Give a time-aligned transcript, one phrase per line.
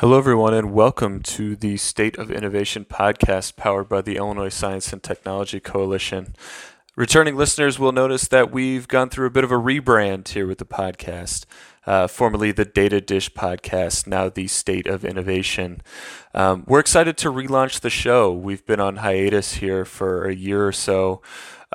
[0.00, 4.94] Hello, everyone, and welcome to the State of Innovation podcast powered by the Illinois Science
[4.94, 6.34] and Technology Coalition.
[6.96, 10.56] Returning listeners will notice that we've gone through a bit of a rebrand here with
[10.56, 11.44] the podcast.
[11.86, 15.82] Uh, formerly the Data Dish podcast, now the State of Innovation.
[16.32, 18.32] Um, we're excited to relaunch the show.
[18.32, 21.20] We've been on hiatus here for a year or so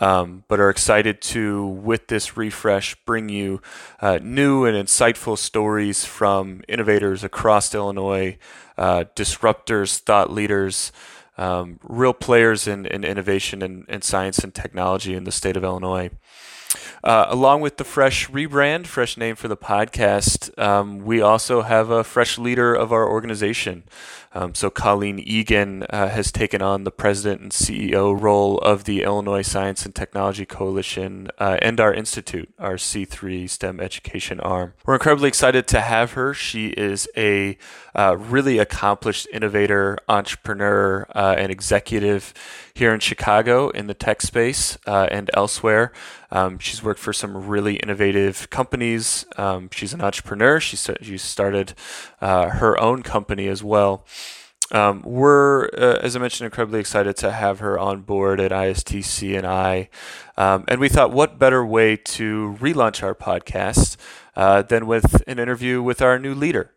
[0.02, 3.62] um, but are excited to, with this refresh, bring you
[4.02, 8.38] uh, new and insightful stories from innovators across Illinois,
[8.77, 10.91] uh, disruptors, thought leaders,
[11.38, 15.63] um, real players in, in innovation and, and science and technology in the state of
[15.63, 16.09] Illinois.
[17.03, 21.89] Uh, along with the fresh rebrand, fresh name for the podcast, um, we also have
[21.89, 23.84] a fresh leader of our organization.
[24.35, 29.02] Um, so Colleen Egan uh, has taken on the president and CEO role of the
[29.02, 34.73] Illinois Science and Technology Coalition uh, and our institute, our C3 STEM education arm.
[34.86, 36.33] We're incredibly excited to have her.
[36.33, 37.58] She is a
[37.95, 42.33] uh, really accomplished innovator, entrepreneur, uh, and executive
[42.73, 45.94] here in Chicago in the tech space uh, and elsewhere.
[46.30, 49.25] Um, she's worked for some really innovative companies.
[49.38, 50.59] Um, she's an entrepreneur.
[50.59, 51.73] She, she started
[52.20, 54.05] uh, her own company as well.
[54.71, 59.38] Um, we're, uh, as I mentioned, incredibly excited to have her on board at ISTC
[59.38, 59.89] and I.
[60.38, 63.95] Um, and we thought, what better way to relaunch our podcast
[64.36, 66.71] uh, than with an interview with our new leader?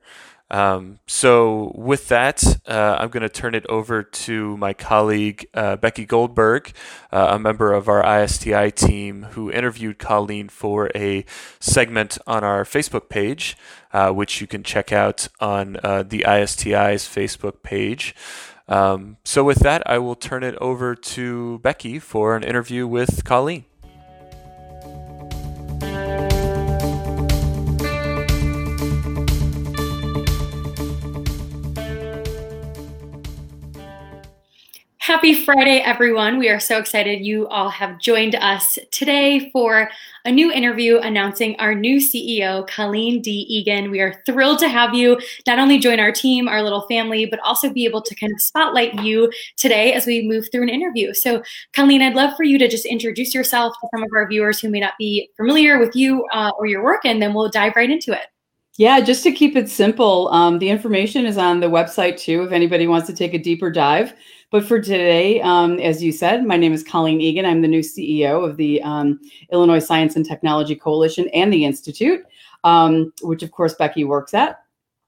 [0.51, 5.77] Um, so, with that, uh, I'm going to turn it over to my colleague uh,
[5.77, 6.73] Becky Goldberg,
[7.13, 11.27] uh, a member of our ISTI team, who interviewed Colleen for a
[11.61, 13.59] segment on our Facebook page,
[13.93, 18.15] uh, which you can check out on uh, the ISTI's Facebook page.
[18.69, 23.23] Um, so, with that, I will turn it over to Becky for an interview with
[23.25, 23.68] Colleen.
[35.09, 36.39] Happy Friday, everyone.
[36.39, 39.89] We are so excited you all have joined us today for
[40.27, 43.47] a new interview announcing our new CEO, Colleen D.
[43.49, 43.91] Egan.
[43.91, 47.41] We are thrilled to have you not only join our team, our little family, but
[47.41, 51.15] also be able to kind of spotlight you today as we move through an interview.
[51.15, 51.43] So,
[51.73, 54.69] Colleen, I'd love for you to just introduce yourself to some of our viewers who
[54.69, 57.91] may not be familiar with you uh, or your work, and then we'll dive right
[57.91, 58.27] into it.
[58.77, 62.53] Yeah, just to keep it simple, um, the information is on the website too if
[62.53, 64.13] anybody wants to take a deeper dive.
[64.51, 67.45] But for today, um, as you said, my name is Colleen Egan.
[67.45, 69.21] I'm the new CEO of the um,
[69.53, 72.25] Illinois Science and Technology Coalition and the Institute,
[72.65, 74.61] um, which of course Becky works at,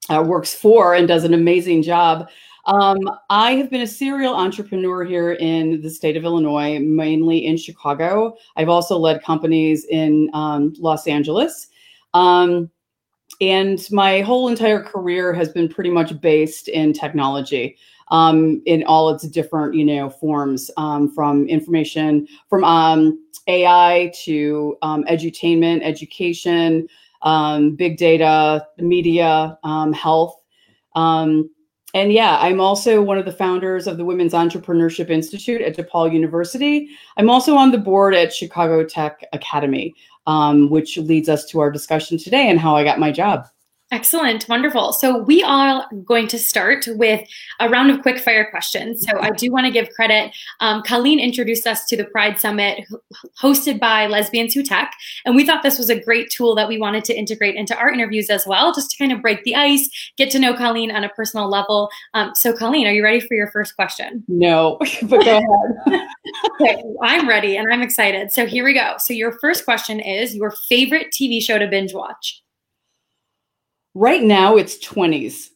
[0.09, 2.29] uh, works for, and does an amazing job.
[2.67, 2.99] Um,
[3.31, 8.37] I have been a serial entrepreneur here in the state of Illinois, mainly in Chicago.
[8.57, 11.67] I've also led companies in um, Los Angeles.
[12.13, 12.69] Um,
[13.41, 17.77] and my whole entire career has been pretty much based in technology
[18.09, 24.77] um, in all its different you know forms um, from information from um, ai to
[24.81, 26.87] um, edutainment education
[27.23, 30.41] um, big data media um, health
[31.93, 36.13] and yeah, I'm also one of the founders of the Women's Entrepreneurship Institute at DePaul
[36.13, 36.89] University.
[37.17, 39.93] I'm also on the board at Chicago Tech Academy,
[40.27, 43.47] um, which leads us to our discussion today and how I got my job.
[43.91, 44.93] Excellent, wonderful.
[44.93, 47.27] So we are going to start with
[47.59, 49.05] a round of quick fire questions.
[49.05, 50.33] So I do want to give credit.
[50.61, 52.85] Um, Colleen introduced us to the Pride Summit
[53.41, 54.93] hosted by Lesbians Who Tech,
[55.25, 57.91] and we thought this was a great tool that we wanted to integrate into our
[57.91, 61.03] interviews as well, just to kind of break the ice, get to know Colleen on
[61.03, 61.89] a personal level.
[62.13, 64.23] Um, so Colleen, are you ready for your first question?
[64.29, 66.07] No, but go ahead.
[66.61, 68.31] okay, I'm ready and I'm excited.
[68.31, 68.95] So here we go.
[68.99, 72.41] So your first question is your favorite TV show to binge watch.
[73.93, 75.49] Right now, it's 20s.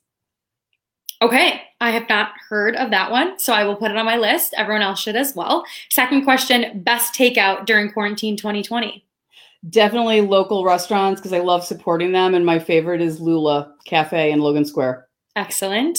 [1.21, 4.17] Okay, I have not heard of that one, so I will put it on my
[4.17, 4.53] list.
[4.57, 5.65] Everyone else should as well.
[5.89, 9.05] Second question best takeout during quarantine 2020?
[9.69, 12.35] Definitely local restaurants because I love supporting them.
[12.35, 15.07] And my favorite is Lula Cafe in Logan Square.
[15.35, 15.97] Excellent.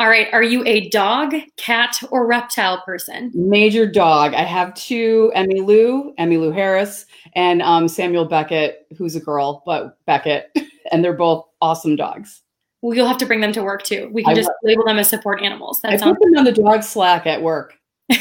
[0.00, 3.30] All right, are you a dog, cat, or reptile person?
[3.34, 4.34] Major dog.
[4.34, 7.06] I have two Emmy Lou, Emmylou Harris,
[7.36, 10.50] and um, Samuel Beckett, who's a girl, but Beckett.
[10.92, 12.42] and they're both awesome dogs.
[12.82, 14.10] Well, you'll have to bring them to work too.
[14.12, 15.80] We can I just label them as support animals.
[15.82, 17.74] That I sounds put them on the dog slack at work.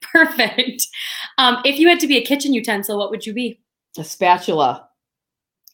[0.00, 0.86] Perfect.
[1.36, 3.60] Um, if you had to be a kitchen utensil, what would you be?
[3.98, 4.88] A spatula.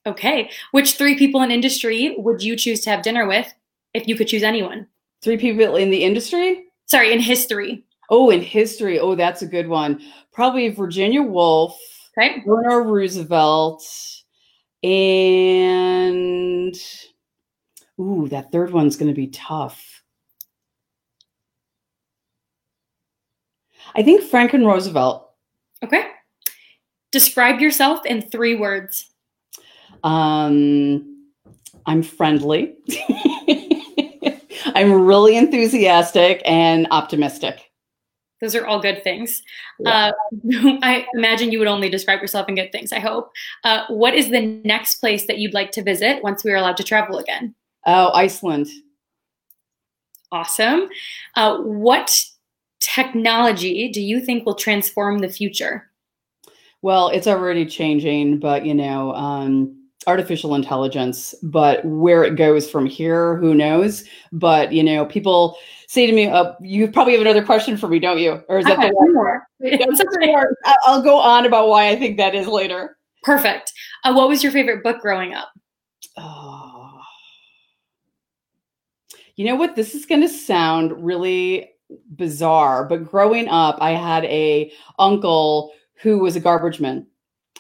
[0.07, 0.51] Okay.
[0.73, 3.53] Which three people in industry would you choose to have dinner with
[3.95, 4.87] if you could choose anyone?
[5.23, 6.65] Three people in the industry?
[6.87, 7.85] Sorry, in history.
[8.11, 8.99] Oh, in history.
[8.99, 10.03] Oh, that's a good one.
[10.33, 11.79] Probably Virginia Woolf.
[12.19, 12.43] Okay.
[12.47, 13.83] Eleanor Roosevelt
[14.85, 16.77] and
[18.01, 20.03] Ooh, that third one's going to be tough.
[23.95, 25.31] I think Franklin Roosevelt.
[25.85, 26.09] Okay.
[27.13, 29.11] Describe yourself in three words.
[30.03, 31.29] Um,
[31.87, 32.75] I'm friendly.
[34.75, 37.64] I'm really enthusiastic and optimistic.
[38.45, 39.43] Those are all good things.
[39.79, 40.11] Yeah.
[40.53, 43.33] Uh, I imagine you would only describe yourself in good things, I hope.
[43.65, 46.77] Uh, what is the next place that you'd like to visit once we are allowed
[46.77, 47.55] to travel again?
[47.87, 48.67] Oh, Iceland.
[50.31, 50.91] Awesome.
[51.37, 52.23] Uh, what
[52.81, 55.91] technology do you think will transform the future?
[56.83, 61.35] Well, it's already changing, but you know, um, artificial intelligence.
[61.43, 64.05] But where it goes from here, who knows?
[64.33, 65.57] But you know, people
[65.89, 68.65] say to me, uh, "You probably have another question for me, don't you?" Or is
[68.67, 69.47] that the one more?
[70.85, 72.97] I'll go on about why I think that is later.
[73.23, 73.73] Perfect.
[74.05, 75.49] Uh, what was your favorite book growing up?
[76.17, 77.01] Oh.
[79.37, 79.75] You know what?
[79.75, 81.71] This is going to sound really
[82.15, 85.73] bizarre, but growing up, I had a uncle
[86.03, 87.07] who was a garbage man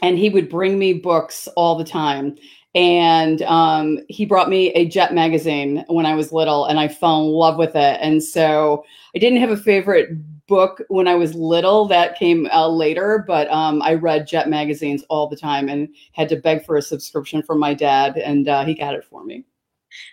[0.02, 2.36] and he would bring me books all the time.
[2.74, 7.20] And um, he brought me a jet magazine when i was little and i fell
[7.22, 7.98] in love with it.
[8.00, 10.10] And so i didn't have a favorite
[10.46, 11.86] book when i was little.
[11.86, 16.28] That came uh, later but um, i read jet magazines all the time and had
[16.30, 19.44] to beg for a subscription from my dad and uh, he got it for me.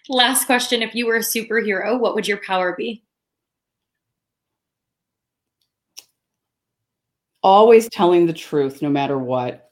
[0.07, 0.83] Last question.
[0.83, 3.03] If you were a superhero what would your power be?
[7.41, 9.70] Always telling the truth no matter what.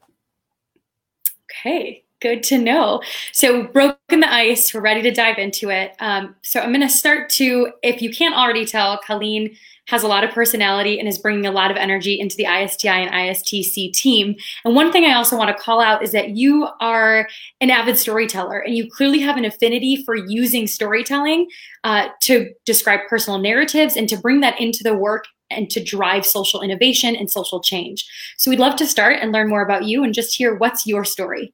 [1.51, 3.01] Okay, good to know.
[3.31, 5.95] So, broken the ice, we're ready to dive into it.
[5.99, 9.55] Um, so, I'm going to start to, if you can't already tell, Colleen
[9.89, 12.87] has a lot of personality and is bringing a lot of energy into the ISTI
[12.89, 14.35] and ISTC team.
[14.63, 17.27] And one thing I also want to call out is that you are
[17.59, 21.47] an avid storyteller and you clearly have an affinity for using storytelling
[21.83, 26.25] uh, to describe personal narratives and to bring that into the work and to drive
[26.25, 28.07] social innovation and social change.
[28.37, 31.03] So we'd love to start and learn more about you and just hear what's your
[31.03, 31.53] story.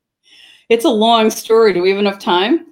[0.69, 1.73] It's a long story.
[1.73, 2.65] Do we have enough time?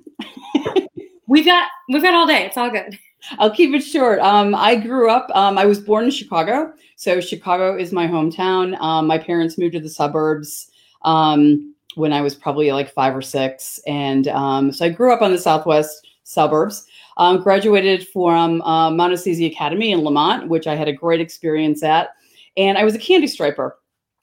[1.28, 2.46] we've got we've got all day.
[2.46, 2.98] It's all good.
[3.40, 4.20] I'll keep it short.
[4.20, 5.30] Um, I grew up.
[5.34, 8.80] Um, I was born in Chicago, so Chicago is my hometown.
[8.82, 10.70] Um, my parents moved to the suburbs
[11.04, 15.22] um, when I was probably like five or six, and um, so I grew up
[15.22, 16.88] on the southwest suburbs.
[17.18, 22.10] Um, graduated from uh, Academy in Lemont, which I had a great experience at.
[22.58, 23.78] And I was a candy striper,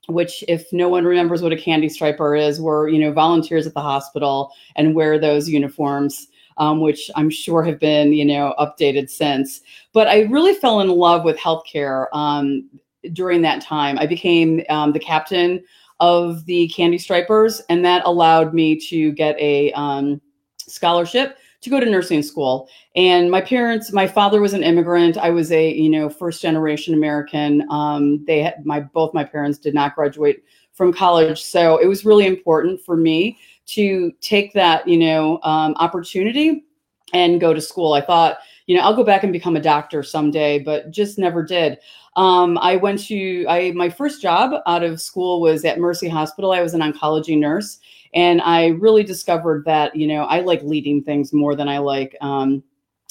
[0.07, 3.73] which, if no one remembers what a candy striper is, were you know volunteers at
[3.73, 6.27] the hospital and wear those uniforms.
[6.57, 9.61] Um, which I'm sure have been, you know, updated since.
[9.93, 12.69] But I really fell in love with healthcare um,
[13.13, 13.97] during that time.
[13.97, 15.63] I became um, the captain
[16.01, 20.21] of the Candy Stripers, and that allowed me to get a um,
[20.57, 22.67] scholarship to go to nursing school.
[22.95, 25.17] And my parents, my father was an immigrant.
[25.17, 27.65] I was a, you know, first generation American.
[27.69, 30.43] Um, they had my both my parents did not graduate
[30.73, 33.37] from college, so it was really important for me
[33.67, 36.65] to take that, you know, um, opportunity
[37.13, 37.93] and go to school.
[37.93, 41.43] I thought, you know, I'll go back and become a doctor someday, but just never
[41.43, 41.77] did.
[42.15, 46.51] Um, I went to I my first job out of school was at Mercy Hospital.
[46.51, 47.79] I was an oncology nurse,
[48.13, 52.15] and I really discovered that, you know, I like leading things more than I like
[52.21, 52.63] um,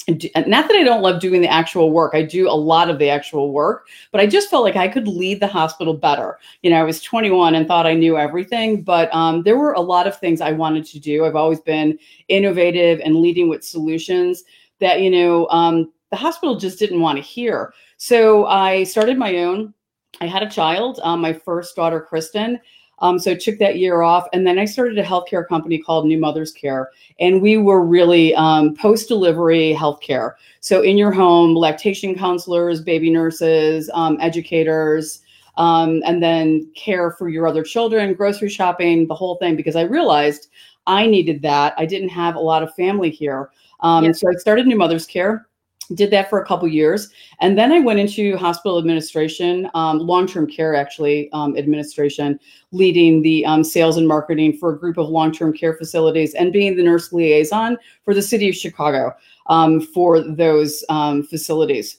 [0.07, 2.13] not that I don't love doing the actual work.
[2.13, 5.07] I do a lot of the actual work, but I just felt like I could
[5.07, 6.39] lead the hospital better.
[6.61, 9.81] You know, I was 21 and thought I knew everything, but um, there were a
[9.81, 11.25] lot of things I wanted to do.
[11.25, 14.43] I've always been innovative and leading with solutions
[14.79, 17.73] that, you know, um, the hospital just didn't want to hear.
[17.97, 19.73] So I started my own.
[20.19, 22.59] I had a child, um, my first daughter, Kristen.
[23.01, 24.27] Um, so I took that year off.
[24.31, 26.91] And then I started a healthcare company called New Mother's Care.
[27.19, 30.33] And we were really um, post delivery healthcare.
[30.59, 35.21] So in your home, lactation counselors, baby nurses, um, educators,
[35.57, 39.81] um, and then care for your other children, grocery shopping, the whole thing, because I
[39.81, 40.47] realized
[40.87, 41.73] I needed that.
[41.77, 43.51] I didn't have a lot of family here.
[43.81, 45.47] Um, So I started New Mother's Care
[45.93, 47.09] did that for a couple years.
[47.39, 52.39] And then i went into hospital administration um, long-term care actually um, administration
[52.71, 56.75] leading the um, sales and marketing for a group of long-term care facilities and being
[56.75, 59.13] the nurse liaison for the city of chicago
[59.47, 61.97] um, for those um, facilities.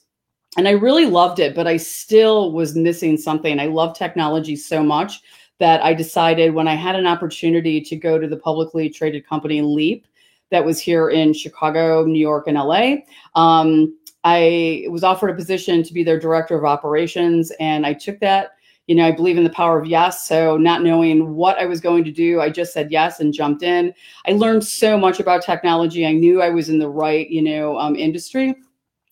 [0.57, 3.59] And i really loved it but i still was missing something.
[3.59, 5.21] I love technology so much
[5.59, 9.61] that i decided when i had an opportunity to go to the publicly traded company
[9.61, 10.07] leap
[10.53, 12.97] that was here in Chicago, New York, and LA.
[13.35, 18.19] Um, I was offered a position to be their director of operations, and I took
[18.19, 18.51] that
[18.87, 20.27] you know, I believe in the power of yes.
[20.27, 23.63] So, not knowing what I was going to do, I just said yes and jumped
[23.63, 23.93] in.
[24.27, 26.05] I learned so much about technology.
[26.05, 28.55] I knew I was in the right, you know, um, industry.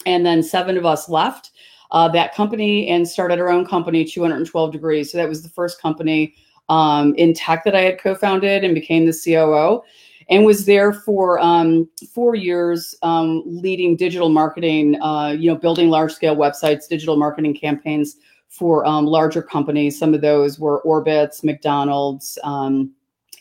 [0.06, 1.52] And then seven of us left
[1.92, 5.12] uh, that company and started our own company, 212 Degrees.
[5.12, 6.36] So, that was the first company
[6.68, 9.84] um, in tech that I had co founded and became the COO
[10.32, 15.90] and was there for um, four years um, leading digital marketing, uh, you know, building
[15.90, 18.16] large scale websites, digital marketing campaigns
[18.48, 20.00] for um, larger companies.
[20.00, 22.94] Some of those were Orbitz, McDonald's, um,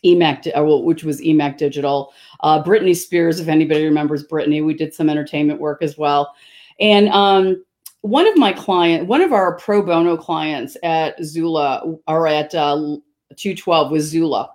[0.04, 4.92] EMAC, uh, which was EMAC Digital, uh, Britney Spears, if anybody remembers Britney, we did
[4.92, 6.34] some entertainment work as well.
[6.80, 7.62] And um,
[8.00, 12.96] one of my client, one of our pro bono clients at Zula or at uh,
[13.36, 14.50] 212 was Zula.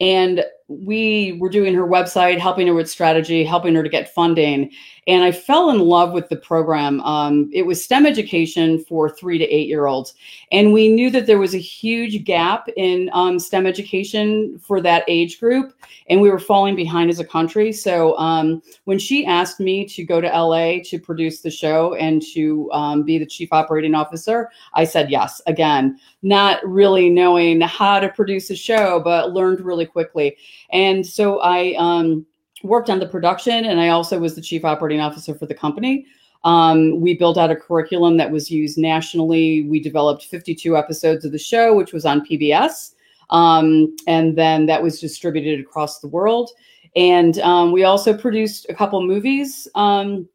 [0.00, 4.70] And we were doing her website, helping her with strategy, helping her to get funding.
[5.08, 7.00] And I fell in love with the program.
[7.00, 10.14] Um, it was STEM education for three to eight year olds.
[10.52, 15.02] And we knew that there was a huge gap in um, STEM education for that
[15.08, 15.74] age group.
[16.08, 17.72] And we were falling behind as a country.
[17.72, 22.22] So um, when she asked me to go to LA to produce the show and
[22.32, 25.42] to um, be the chief operating officer, I said yes.
[25.48, 30.36] Again, not really knowing how to produce a show, but learned really quickly.
[30.72, 32.26] And so I um,
[32.62, 36.06] worked on the production, and I also was the chief operating officer for the company.
[36.44, 39.64] Um, we built out a curriculum that was used nationally.
[39.68, 42.92] We developed 52 episodes of the show, which was on PBS.
[43.30, 46.50] Um, and then that was distributed across the world.
[46.96, 50.28] And um, we also produced a couple movies um,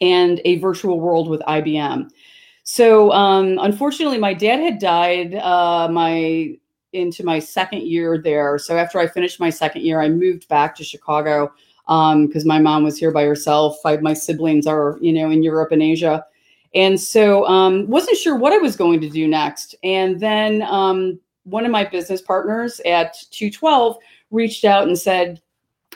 [0.00, 2.10] and a virtual world with IBM.
[2.62, 5.34] So um, unfortunately, my dad had died.
[5.36, 6.56] Uh, my
[6.96, 8.58] into my second year there.
[8.58, 11.52] So after I finished my second year, I moved back to Chicago
[11.86, 13.76] because um, my mom was here by herself.
[13.82, 16.24] Five my siblings are, you know, in Europe and Asia.
[16.74, 19.74] And so um, wasn't sure what I was going to do next.
[19.84, 23.98] And then um, one of my business partners at 212
[24.30, 25.40] reached out and said,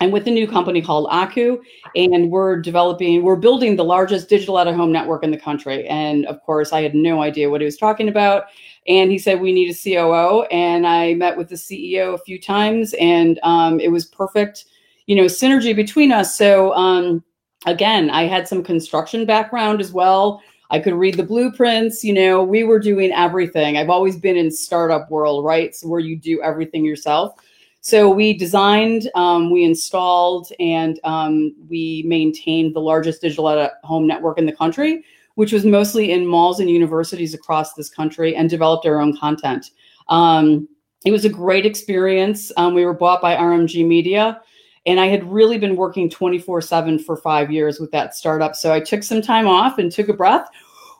[0.00, 1.60] I'm with a new company called Aku,
[1.94, 5.86] and we're developing, we're building the largest digital out of home network in the country.
[5.88, 8.44] And of course, I had no idea what he was talking about.
[8.88, 10.44] And he said, We need a COO.
[10.44, 14.64] And I met with the CEO a few times, and um, it was perfect,
[15.04, 16.36] you know, synergy between us.
[16.36, 17.22] So, um,
[17.66, 20.42] again, I had some construction background as well.
[20.70, 23.76] I could read the blueprints, you know, we were doing everything.
[23.76, 25.74] I've always been in startup world, right?
[25.74, 27.34] So where you do everything yourself.
[27.82, 34.38] So we designed, um, we installed, and um, we maintained the largest digital at-home network
[34.38, 35.02] in the country,
[35.36, 39.70] which was mostly in malls and universities across this country, and developed our own content.
[40.08, 40.68] Um,
[41.06, 42.52] it was a great experience.
[42.58, 44.42] Um, we were bought by RMG Media,
[44.84, 48.54] and I had really been working 24/7 for five years with that startup.
[48.54, 50.46] So I took some time off and took a breath,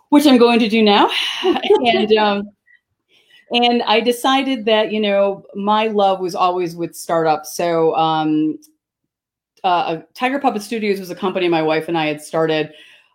[0.08, 1.10] which I'm going to do now,
[1.42, 2.50] and um,
[3.52, 7.54] and I decided that you know my love was always with startups.
[7.54, 8.58] So um,
[9.64, 12.72] uh, Tiger Puppet Studios was a company my wife and I had started.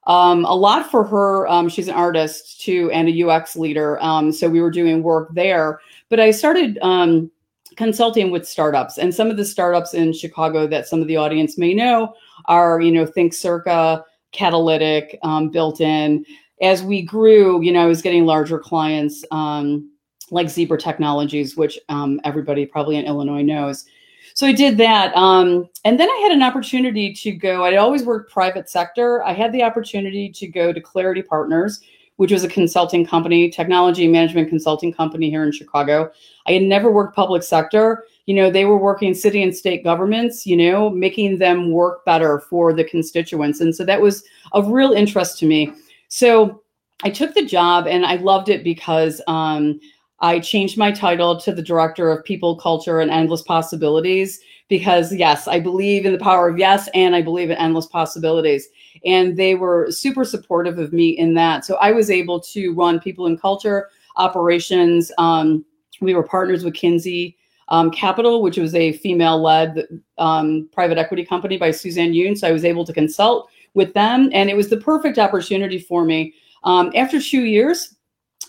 [0.08, 1.48] Um, a lot for her.
[1.48, 4.01] Um, she's an artist too and a UX leader.
[4.04, 5.80] Um, so we were doing work there.
[6.10, 7.32] But I started um,
[7.75, 11.58] consulting with startups, and some of the startups in Chicago that some of the audience
[11.58, 12.13] may know
[12.46, 16.25] are you know ThinkCERCA, Catalytic, um, Built In.
[16.62, 19.25] As we grew, you know, I was getting larger clients.
[19.32, 19.92] Um,
[20.32, 23.86] like Zebra Technologies, which um, everybody probably in Illinois knows.
[24.34, 25.15] So I did that.
[25.15, 29.24] Um, and then I had an opportunity to go, I'd always worked private sector.
[29.24, 31.79] I had the opportunity to go to Clarity Partners,
[32.17, 36.12] which was a consulting company, technology management consulting company here in Chicago.
[36.48, 38.03] I had never worked public sector.
[38.25, 42.39] You know, they were working city and state governments, you know, making them work better
[42.39, 43.62] for the constituents.
[43.62, 45.72] And so that was of real interest to me.
[46.08, 46.62] So
[47.03, 49.79] I took the job and I loved it because um,
[50.19, 55.48] I changed my title to the director of people, culture, and endless possibilities because, yes,
[55.48, 58.67] I believe in the power of yes, and I believe in endless possibilities.
[59.05, 61.65] And they were super supportive of me in that.
[61.65, 65.12] So I was able to run people and culture operations.
[65.17, 65.65] Um,
[66.01, 69.86] we were partners with Kinzie um, Capital, which was a female led
[70.17, 72.38] um, private equity company by Suzanne Yoon.
[72.38, 76.05] So I was able to consult with them, and it was the perfect opportunity for
[76.05, 76.34] me.
[76.63, 77.95] Um, after two years,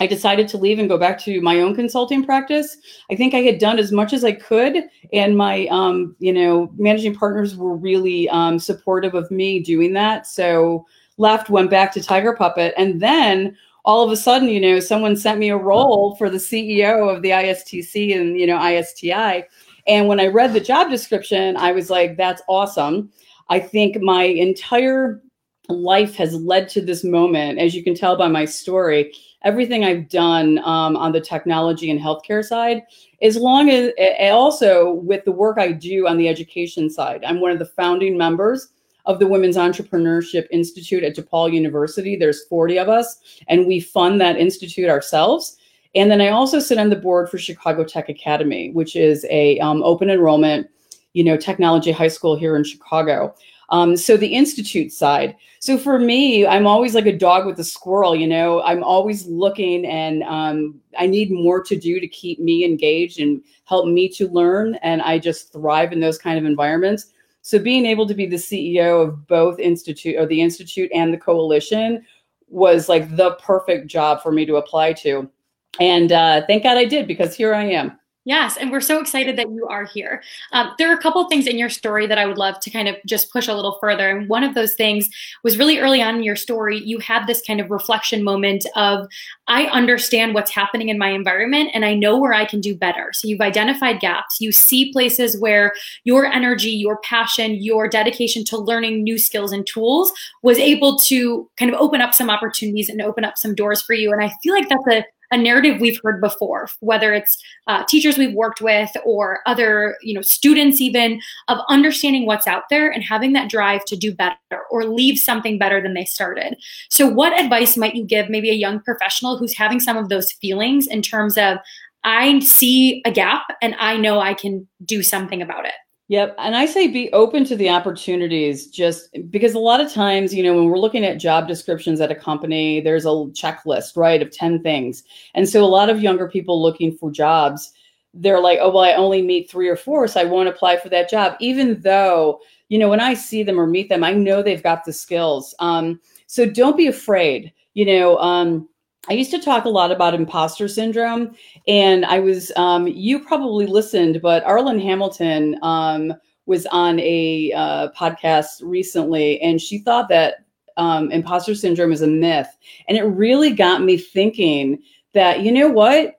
[0.00, 2.76] I decided to leave and go back to my own consulting practice.
[3.10, 6.70] I think I had done as much as I could, and my, um, you know,
[6.76, 10.26] managing partners were really um, supportive of me doing that.
[10.26, 14.80] So left, went back to Tiger Puppet, and then all of a sudden, you know,
[14.80, 19.44] someone sent me a role for the CEO of the ISTC and you know ISTI.
[19.86, 23.10] And when I read the job description, I was like, "That's awesome."
[23.48, 25.22] I think my entire
[25.68, 29.12] life has led to this moment, as you can tell by my story
[29.46, 32.82] everything I've done um, on the technology and healthcare side,
[33.22, 33.92] as long as
[34.32, 37.24] also with the work I do on the education side.
[37.24, 38.68] I'm one of the founding members
[39.06, 42.16] of the Women's Entrepreneurship Institute at DePaul University.
[42.16, 45.56] There's 40 of us, and we fund that institute ourselves.
[45.94, 49.60] And then I also sit on the board for Chicago Tech Academy, which is a
[49.60, 50.68] um, open enrollment,
[51.12, 53.32] you know, technology high school here in Chicago.
[53.70, 55.36] Um, so the institute side.
[55.58, 58.14] So for me, I'm always like a dog with a squirrel.
[58.14, 62.64] You know, I'm always looking, and um, I need more to do to keep me
[62.64, 64.76] engaged and help me to learn.
[64.82, 67.06] And I just thrive in those kind of environments.
[67.42, 71.18] So being able to be the CEO of both institute or the institute and the
[71.18, 72.04] coalition
[72.48, 75.30] was like the perfect job for me to apply to.
[75.78, 77.98] And uh, thank God I did because here I am.
[78.26, 80.20] Yes, and we're so excited that you are here.
[80.50, 82.70] Um, there are a couple of things in your story that I would love to
[82.70, 84.10] kind of just push a little further.
[84.10, 85.08] And one of those things
[85.44, 89.06] was really early on in your story, you had this kind of reflection moment of,
[89.46, 93.12] I understand what's happening in my environment and I know where I can do better.
[93.12, 94.40] So you've identified gaps.
[94.40, 99.64] You see places where your energy, your passion, your dedication to learning new skills and
[99.64, 103.80] tools was able to kind of open up some opportunities and open up some doors
[103.82, 104.12] for you.
[104.12, 108.18] And I feel like that's a a narrative we've heard before, whether it's uh, teachers
[108.18, 113.02] we've worked with or other, you know, students even, of understanding what's out there and
[113.02, 114.36] having that drive to do better
[114.70, 116.56] or leave something better than they started.
[116.90, 120.32] So, what advice might you give maybe a young professional who's having some of those
[120.32, 121.58] feelings in terms of,
[122.04, 125.74] I see a gap and I know I can do something about it?
[126.08, 126.36] Yep.
[126.38, 130.42] And I say be open to the opportunities just because a lot of times, you
[130.42, 134.30] know, when we're looking at job descriptions at a company, there's a checklist, right, of
[134.30, 135.02] 10 things.
[135.34, 137.72] And so a lot of younger people looking for jobs,
[138.14, 140.88] they're like, oh, well, I only meet three or four, so I won't apply for
[140.90, 144.42] that job, even though, you know, when I see them or meet them, I know
[144.42, 145.54] they've got the skills.
[145.58, 147.52] Um, so don't be afraid.
[147.74, 148.68] You know, um,
[149.08, 151.36] I used to talk a lot about imposter syndrome,
[151.68, 156.12] and I was, um, you probably listened, but Arlan Hamilton um,
[156.46, 160.44] was on a uh, podcast recently, and she thought that
[160.76, 162.48] um, imposter syndrome is a myth.
[162.88, 164.82] And it really got me thinking
[165.14, 166.18] that, you know what?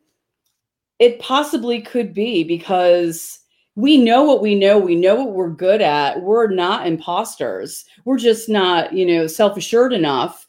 [1.00, 3.40] It possibly could be because
[3.76, 4.80] we know what we know.
[4.80, 6.22] We know what we're good at.
[6.22, 7.86] We're not imposters.
[8.06, 10.47] We're just not, you know, self assured enough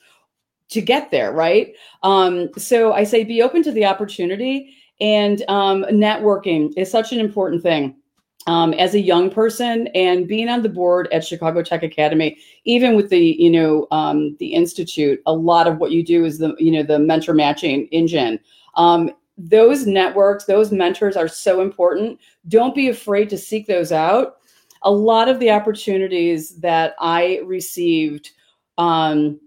[0.70, 1.74] to get there, right?
[2.02, 7.20] Um, so I say be open to the opportunity, and um, networking is such an
[7.20, 7.96] important thing.
[8.46, 12.96] Um, as a young person and being on the board at Chicago Tech Academy, even
[12.96, 16.54] with the you know um, the institute, a lot of what you do is the
[16.58, 18.40] you know the mentor matching engine.
[18.76, 22.18] Um, those networks, those mentors are so important.
[22.48, 24.36] Don't be afraid to seek those out.
[24.82, 28.30] A lot of the opportunities that I received
[28.78, 29.40] um,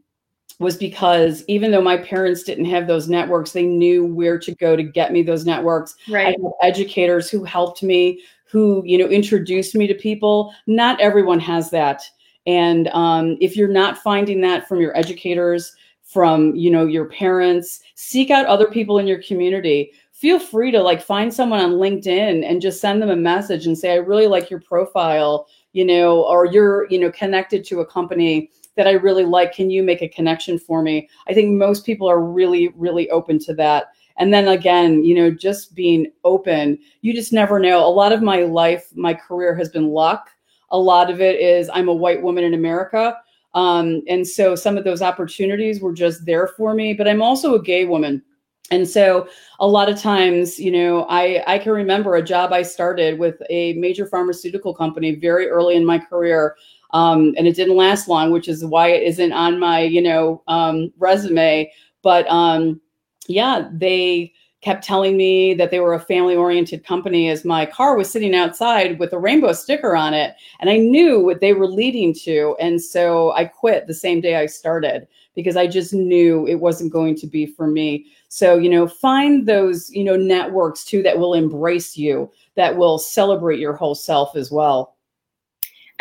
[0.62, 4.76] was because even though my parents didn't have those networks, they knew where to go
[4.76, 5.95] to get me those networks.
[6.08, 6.28] Right.
[6.28, 10.54] I had educators who helped me, who you know introduced me to people.
[10.67, 12.04] Not everyone has that,
[12.45, 17.82] and um, if you're not finding that from your educators, from you know your parents,
[17.95, 19.91] seek out other people in your community.
[20.12, 23.78] Feel free to like find someone on LinkedIn and just send them a message and
[23.78, 27.86] say, "I really like your profile," you know, or you're you know connected to a
[27.86, 29.53] company that I really like.
[29.53, 31.10] Can you make a connection for me?
[31.27, 33.88] I think most people are really, really open to that.
[34.17, 37.86] And then again, you know, just being open, you just never know.
[37.86, 40.29] A lot of my life, my career has been luck.
[40.69, 43.17] A lot of it is I'm a white woman in America.
[43.53, 47.55] Um, and so some of those opportunities were just there for me, but I'm also
[47.55, 48.21] a gay woman.
[48.69, 49.27] And so
[49.60, 53.41] a lot of times, you know, I, I can remember a job I started with
[53.49, 56.55] a major pharmaceutical company very early in my career.
[56.93, 60.43] Um, and it didn't last long, which is why it isn't on my, you know,
[60.47, 61.71] um, resume.
[62.01, 62.82] But um,
[63.27, 67.97] yeah, they kept telling me that they were a family oriented company as my car
[67.97, 70.36] was sitting outside with a rainbow sticker on it.
[70.60, 72.56] And I knew what they were leading to.
[72.60, 76.93] And so I quit the same day I started because I just knew it wasn't
[76.93, 78.06] going to be for me.
[78.27, 82.99] So, you know, find those, you know, networks too that will embrace you, that will
[82.99, 84.95] celebrate your whole self as well.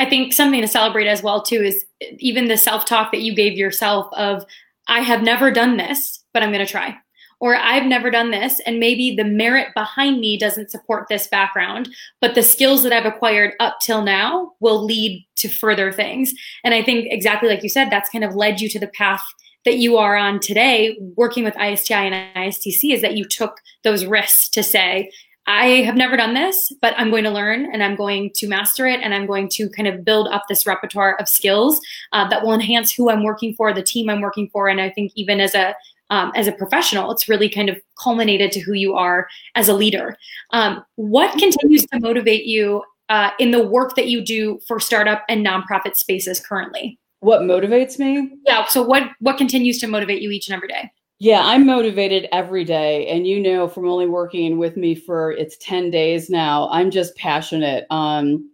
[0.01, 1.85] I think something to celebrate as well too is
[2.19, 4.47] even the self-talk that you gave yourself of
[4.89, 6.97] I have never done this, but I'm going to try.
[7.39, 11.91] Or I've never done this, and maybe the merit behind me doesn't support this background,
[12.21, 16.33] but the skills that I've acquired up till now will lead to further things.
[16.65, 19.23] And I think exactly like you said, that's kind of led you to the path
[19.67, 24.07] that you are on today, working with ISTI and ISTC, is that you took those
[24.07, 25.11] risks to say,
[25.51, 28.87] I have never done this, but I'm going to learn and I'm going to master
[28.87, 31.81] it and I'm going to kind of build up this repertoire of skills
[32.13, 34.69] uh, that will enhance who I'm working for, the team I'm working for.
[34.69, 35.75] And I think even as a
[36.11, 37.11] um, as a professional.
[37.13, 40.17] It's really kind of culminated to who you are as a leader.
[40.51, 45.25] Um, what continues to motivate you uh, in the work that you do for startup
[45.29, 46.99] and nonprofit spaces currently?
[47.21, 48.31] What motivates me?
[48.45, 48.67] Yeah.
[48.67, 50.91] So what what continues to motivate you each and every day?
[51.23, 53.07] Yeah, I'm motivated every day.
[53.09, 57.15] And you know, from only working with me for it's 10 days now, I'm just
[57.17, 57.87] passionate.
[57.91, 58.51] Um,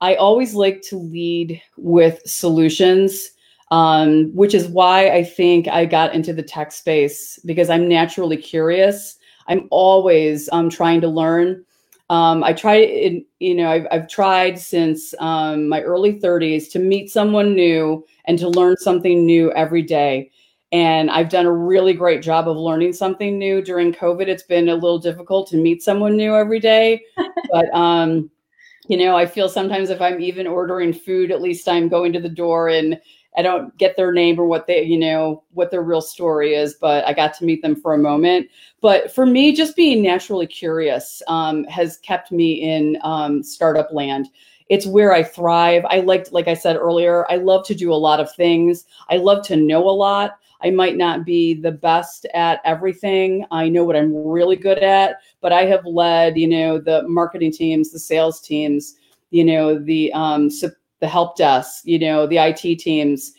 [0.00, 3.30] I always like to lead with solutions,
[3.70, 8.36] um, which is why I think I got into the tech space because I'm naturally
[8.38, 9.16] curious.
[9.48, 11.64] I'm always um, trying to learn.
[12.10, 17.10] Um, I try, you know, I've, I've tried since um, my early 30s to meet
[17.10, 20.30] someone new and to learn something new every day.
[20.72, 24.26] And I've done a really great job of learning something new during COVID.
[24.26, 27.04] It's been a little difficult to meet someone new every day,
[27.52, 28.30] but um,
[28.88, 32.20] you know, I feel sometimes if I'm even ordering food, at least I'm going to
[32.20, 32.98] the door and
[33.36, 36.74] I don't get their name or what they, you know, what their real story is,
[36.74, 38.48] but I got to meet them for a moment.
[38.80, 44.28] But for me, just being naturally curious um, has kept me in um, startup land.
[44.68, 45.84] It's where I thrive.
[45.88, 48.84] I liked, like I said earlier, I love to do a lot of things.
[49.08, 50.38] I love to know a lot.
[50.64, 53.44] I might not be the best at everything.
[53.50, 57.52] I know what I'm really good at, but I have led, you know, the marketing
[57.52, 58.96] teams, the sales teams,
[59.30, 60.50] you know, the um,
[61.00, 63.32] the help desk, you know, the IT teams,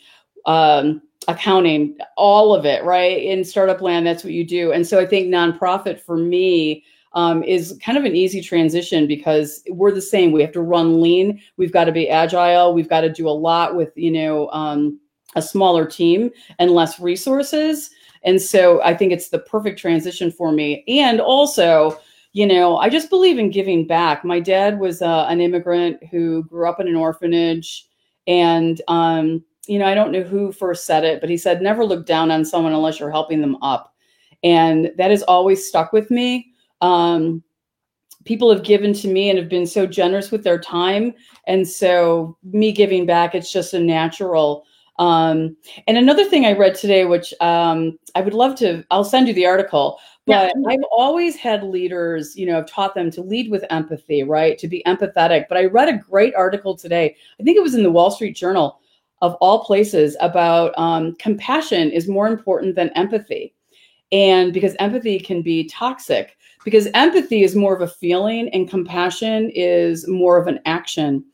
[0.44, 3.22] um, accounting, all of it, right?
[3.22, 4.72] In startup land, that's what you do.
[4.72, 6.84] And so I think nonprofit for me
[7.14, 10.30] um, is kind of an easy transition because we're the same.
[10.30, 11.40] We have to run lean.
[11.56, 12.74] We've got to be agile.
[12.74, 15.00] We've got to do a lot with, you know, um,
[15.34, 17.90] a smaller team and less resources.
[18.22, 20.84] And so I think it's the perfect transition for me.
[20.88, 21.98] And also,
[22.32, 24.24] you know, I just believe in giving back.
[24.24, 27.86] My dad was uh, an immigrant who grew up in an orphanage.
[28.26, 31.84] And, um, you know, I don't know who first said it, but he said, never
[31.84, 33.94] look down on someone unless you're helping them up.
[34.42, 36.52] And that has always stuck with me.
[36.80, 37.42] Um,
[38.24, 41.14] people have given to me and have been so generous with their time.
[41.46, 44.64] And so, me giving back, it's just a natural
[44.98, 49.26] um, and another thing I read today, which um, I would love to, I'll send
[49.26, 50.70] you the article, but yeah.
[50.70, 54.56] I've always had leaders, you know, I've taught them to lead with empathy, right?
[54.58, 55.46] To be empathetic.
[55.48, 58.36] But I read a great article today, I think it was in the Wall Street
[58.36, 58.80] Journal
[59.20, 63.54] of all places, about um, compassion is more important than empathy.
[64.12, 69.50] And because empathy can be toxic, because empathy is more of a feeling and compassion
[69.54, 71.24] is more of an action.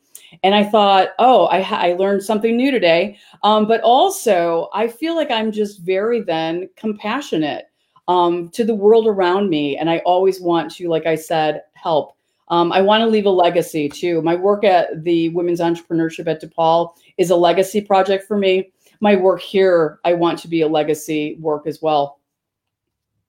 [0.43, 3.17] And I thought, oh, I, I learned something new today.
[3.43, 7.65] Um, but also, I feel like I'm just very then compassionate
[8.07, 9.77] um, to the world around me.
[9.77, 12.15] And I always want to, like I said, help.
[12.47, 14.21] Um, I want to leave a legacy too.
[14.21, 18.71] My work at the Women's Entrepreneurship at DePaul is a legacy project for me.
[18.99, 22.19] My work here, I want to be a legacy work as well.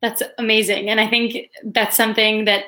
[0.01, 0.91] That's amazing.
[0.91, 2.65] And I think that's something that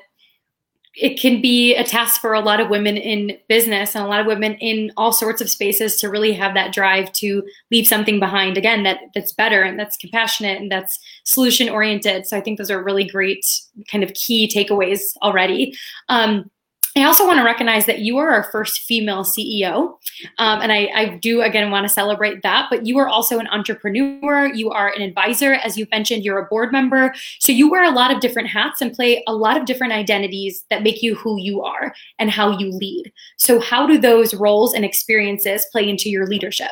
[0.96, 4.20] it can be a task for a lot of women in business and a lot
[4.20, 8.20] of women in all sorts of spaces to really have that drive to leave something
[8.20, 12.59] behind again that that's better and that's compassionate and that's solution oriented so i think
[12.59, 13.44] those are really great
[13.90, 15.76] kind of key takeaways already.
[16.09, 16.50] Um,
[16.96, 19.98] I also want to recognize that you are our first female CEO.
[20.38, 22.68] Um, and I, I, do, again, want to celebrate that.
[22.70, 24.46] But you are also an entrepreneur.
[24.46, 25.54] You are an advisor.
[25.54, 27.12] As you mentioned, you're a board member.
[27.40, 30.64] So you wear a lot of different hats and play a lot of different identities
[30.70, 33.12] that make you who you are and how you lead.
[33.38, 36.70] So, how do those roles and experiences play into your leadership?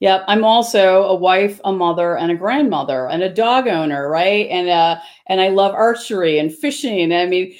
[0.00, 4.48] Yep, I'm also a wife, a mother, and a grandmother, and a dog owner, right?
[4.48, 7.12] And uh, and I love archery and fishing.
[7.12, 7.54] I mean,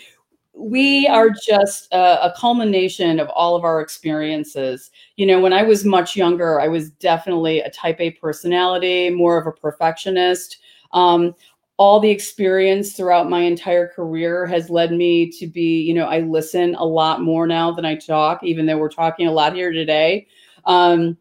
[0.57, 4.91] we are just a, a, culmination of all of our experiences.
[5.17, 9.37] You know, when I was much younger, I was definitely a type A personality, more
[9.37, 10.59] of a perfectionist.
[10.93, 11.35] Um,
[11.77, 16.21] all the experience throughout my entire career has led me to be, you know, I
[16.21, 19.73] listen a lot more now than I talk, even though we're talking a lot here
[19.73, 20.29] today.
[20.67, 21.19] Um,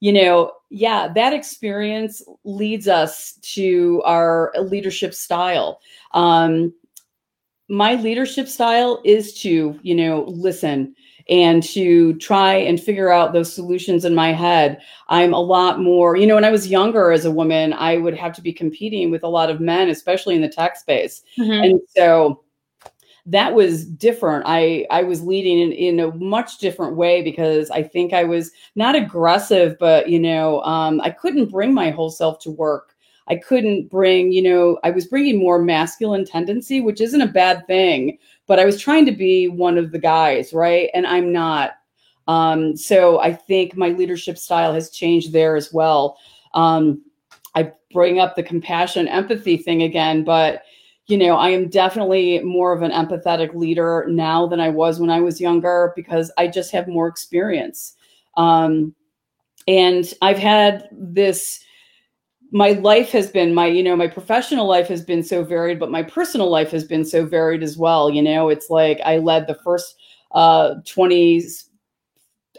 [0.00, 5.80] you know, yeah, that experience leads us to our leadership style.
[6.12, 6.72] Um,
[7.68, 10.94] my leadership style is to, you know, listen
[11.28, 14.80] and to try and figure out those solutions in my head.
[15.08, 18.16] I'm a lot more, you know, when I was younger as a woman, I would
[18.16, 21.22] have to be competing with a lot of men, especially in the tech space.
[21.38, 21.64] Mm-hmm.
[21.64, 22.42] And so
[23.26, 24.44] that was different.
[24.46, 28.50] I I was leading in, in a much different way because I think I was
[28.74, 32.94] not aggressive, but you know, um, I couldn't bring my whole self to work.
[33.28, 37.66] I couldn't bring, you know, I was bringing more masculine tendency, which isn't a bad
[37.66, 40.90] thing, but I was trying to be one of the guys, right?
[40.94, 41.72] And I'm not.
[42.26, 46.18] Um, so I think my leadership style has changed there as well.
[46.54, 47.02] Um,
[47.54, 50.62] I bring up the compassion, empathy thing again, but
[51.06, 55.08] you know, I am definitely more of an empathetic leader now than I was when
[55.08, 57.94] I was younger because I just have more experience.
[58.36, 58.94] Um,
[59.66, 61.64] and I've had this
[62.50, 65.90] my life has been my you know my professional life has been so varied but
[65.90, 68.48] my personal life has been so varied as well you know?
[68.48, 69.96] It's like i led the first
[70.32, 71.70] uh 20s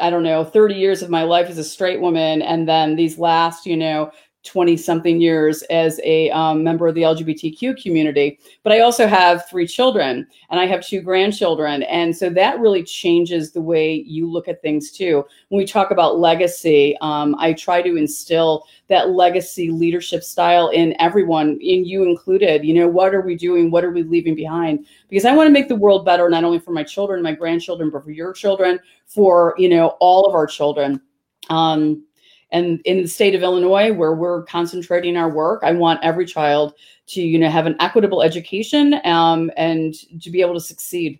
[0.02, 3.17] i don't know 30 years of my life as a straight woman and then these
[3.17, 4.12] last you know
[4.43, 8.39] 20 something years as a um, member of the LGBTQ community.
[8.63, 11.84] But I also have three children and I have two grandchildren.
[11.84, 15.25] And so that really changes the way you look at things too.
[15.49, 20.95] When we talk about legacy, um, I try to instill that legacy leadership style in
[20.99, 22.63] everyone, in you included.
[22.63, 23.69] You know, what are we doing?
[23.69, 24.86] What are we leaving behind?
[25.10, 27.89] Because I want to make the world better, not only for my children, my grandchildren,
[27.89, 31.02] but for your children, for, you know, all of our children.
[31.49, 32.06] Um,
[32.52, 36.74] and in the state of Illinois, where we're concentrating our work, I want every child
[37.08, 41.20] to, you know, have an equitable education um, and to be able to succeed.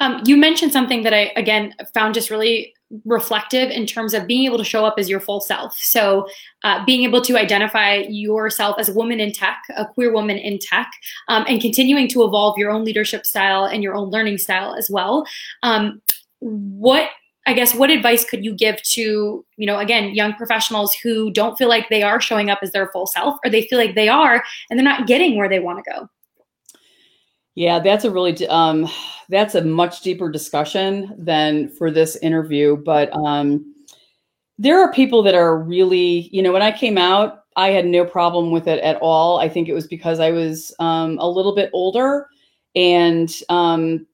[0.00, 4.44] Um, you mentioned something that I again found just really reflective in terms of being
[4.44, 5.78] able to show up as your full self.
[5.78, 6.26] So,
[6.64, 10.58] uh, being able to identify yourself as a woman in tech, a queer woman in
[10.58, 10.90] tech,
[11.28, 14.90] um, and continuing to evolve your own leadership style and your own learning style as
[14.90, 15.24] well.
[15.62, 16.02] Um,
[16.40, 17.08] what
[17.46, 21.56] I guess what advice could you give to, you know, again, young professionals who don't
[21.56, 24.08] feel like they are showing up as their full self or they feel like they
[24.08, 26.08] are and they're not getting where they want to go?
[27.54, 28.88] Yeah, that's a really um
[29.28, 33.72] that's a much deeper discussion than for this interview, but um
[34.58, 38.04] there are people that are really, you know, when I came out, I had no
[38.04, 39.38] problem with it at all.
[39.38, 42.28] I think it was because I was um, a little bit older
[42.74, 44.06] and um,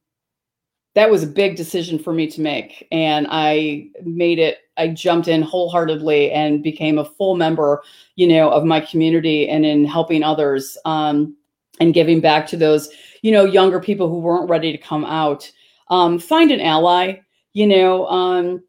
[0.99, 2.89] that was a big decision for me to make.
[2.91, 7.85] And I made it, I jumped in wholeheartedly and became a full member,
[8.17, 11.37] you know, of my community and in helping others um,
[11.79, 12.89] and giving back to those,
[13.23, 15.49] you know, younger people who weren't ready to come out.
[15.87, 17.21] Um, find an ally,
[17.53, 18.65] you know, um,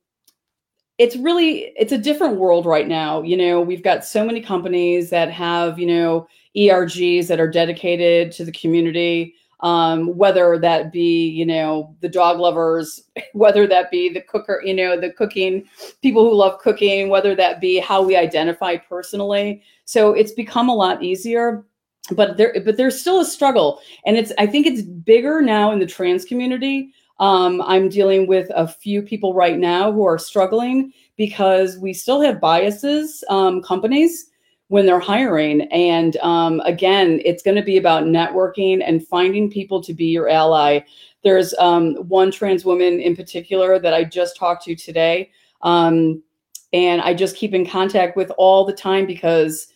[1.00, 5.10] it's really it's a different world right now you know we've got so many companies
[5.10, 11.28] that have you know ergs that are dedicated to the community um, whether that be
[11.28, 13.02] you know the dog lovers
[13.34, 15.68] whether that be the cooker you know the cooking
[16.02, 19.62] people who love cooking whether that be how we identify personally.
[19.86, 21.66] So it's become a lot easier
[22.12, 23.82] but there but there's still a struggle.
[24.06, 26.94] And it's i think it's bigger now in the trans community.
[27.20, 32.22] Um, i'm dealing with a few people right now who are struggling because we still
[32.22, 34.29] have biases um, companies
[34.70, 35.62] when they're hiring.
[35.72, 40.30] And um, again, it's going to be about networking and finding people to be your
[40.30, 40.80] ally.
[41.24, 45.32] There's um, one trans woman in particular that I just talked to today.
[45.64, 46.24] Um,
[46.72, 49.68] and I just keep in contact with all the time because,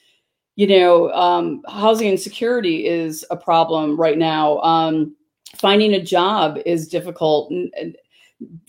[0.56, 4.60] you know, um, housing insecurity is a problem right now.
[4.60, 5.16] Um,
[5.58, 7.52] finding a job is difficult.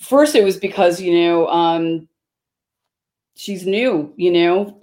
[0.01, 2.09] First, it was because, you know, um,
[3.37, 4.81] she's new, you know,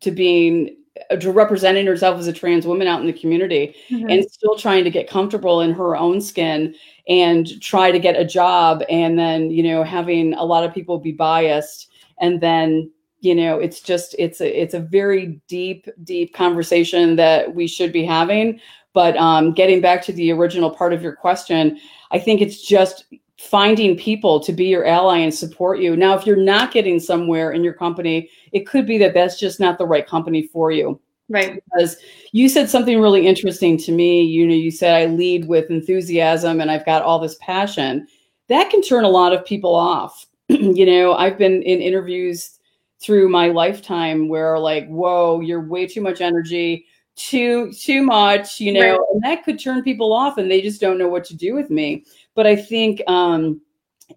[0.00, 0.76] to being
[1.10, 4.08] uh, to representing herself as a trans woman out in the community mm-hmm.
[4.08, 6.74] and still trying to get comfortable in her own skin
[7.08, 10.98] and try to get a job and then you know having a lot of people
[10.98, 16.34] be biased and then you know it's just it's a it's a very deep deep
[16.34, 18.60] conversation that we should be having
[18.92, 21.78] but um, getting back to the original part of your question
[22.10, 23.04] i think it's just
[23.38, 25.96] finding people to be your ally and support you.
[25.96, 29.60] Now, if you're not getting somewhere in your company, it could be that that's just
[29.60, 31.00] not the right company for you.
[31.28, 31.62] Right.
[31.64, 31.96] Because
[32.32, 34.22] you said something really interesting to me.
[34.22, 38.06] You know, you said I lead with enthusiasm and I've got all this passion.
[38.48, 40.26] That can turn a lot of people off.
[40.48, 42.58] you know, I've been in interviews
[43.00, 48.72] through my lifetime where like, whoa, you're way too much energy, too too much, you
[48.72, 49.00] know, right.
[49.12, 51.70] and that could turn people off and they just don't know what to do with
[51.70, 52.04] me.
[52.36, 53.60] But I think um,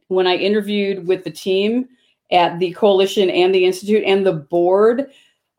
[0.10, 1.88] when I interviewed with the team
[2.32, 5.10] at the coalition and the institute and the board,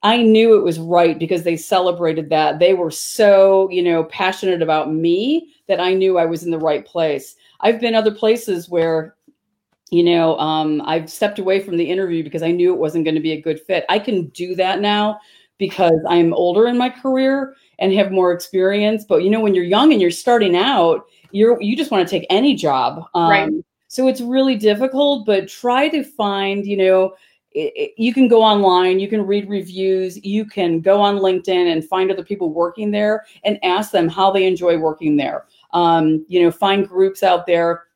[0.02, 2.58] I knew it was right because they celebrated that.
[2.58, 6.58] They were so, you know, passionate about me that I knew I was in the
[6.58, 7.36] right place.
[7.60, 9.16] I've been other places where,
[9.90, 13.16] you know, um, I've stepped away from the interview because I knew it wasn't going
[13.16, 13.84] to be a good fit.
[13.88, 15.20] I can do that now
[15.58, 19.04] because I'm older in my career and have more experience.
[19.04, 22.10] But you know, when you're young and you're starting out, you're you just want to
[22.10, 23.04] take any job.
[23.14, 23.52] Um, right.
[23.88, 27.14] So it's really difficult, but try to find, you know,
[27.50, 31.72] it, it, you can go online, you can read reviews, you can go on LinkedIn
[31.72, 35.46] and find other people working there and ask them how they enjoy working there.
[35.72, 37.86] Um, you know, find groups out there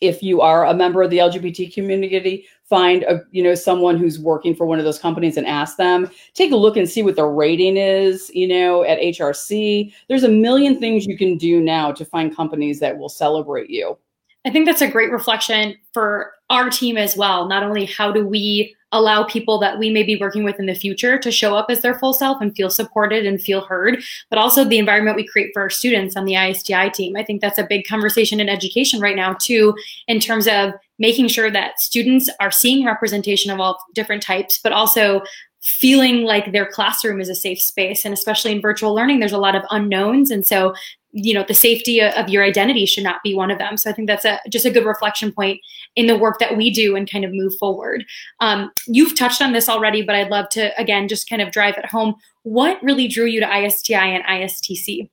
[0.00, 4.18] if you are a member of the LGBT community, find a you know someone who's
[4.18, 6.10] working for one of those companies and ask them.
[6.34, 8.32] Take a look and see what their rating is.
[8.34, 12.80] You know, at HRC, there's a million things you can do now to find companies
[12.80, 13.96] that will celebrate you.
[14.44, 17.46] I think that's a great reflection for our team as well.
[17.46, 20.74] Not only how do we allow people that we may be working with in the
[20.74, 24.38] future to show up as their full self and feel supported and feel heard, but
[24.38, 27.16] also the environment we create for our students on the ISTI team.
[27.16, 29.76] I think that's a big conversation in education right now, too,
[30.08, 34.72] in terms of making sure that students are seeing representation of all different types, but
[34.72, 35.22] also
[35.62, 38.04] feeling like their classroom is a safe space.
[38.04, 40.30] And especially in virtual learning there's a lot of unknowns.
[40.30, 40.74] And so
[41.16, 43.76] you know the safety of your identity should not be one of them.
[43.76, 45.60] So i think that's a just a good reflection point
[45.94, 48.04] in the work that we do and kind of move forward.
[48.40, 51.78] Um, you've touched on this already but i'd love to again just kind of drive
[51.78, 52.16] it home.
[52.42, 55.08] What really drew you to isti and istc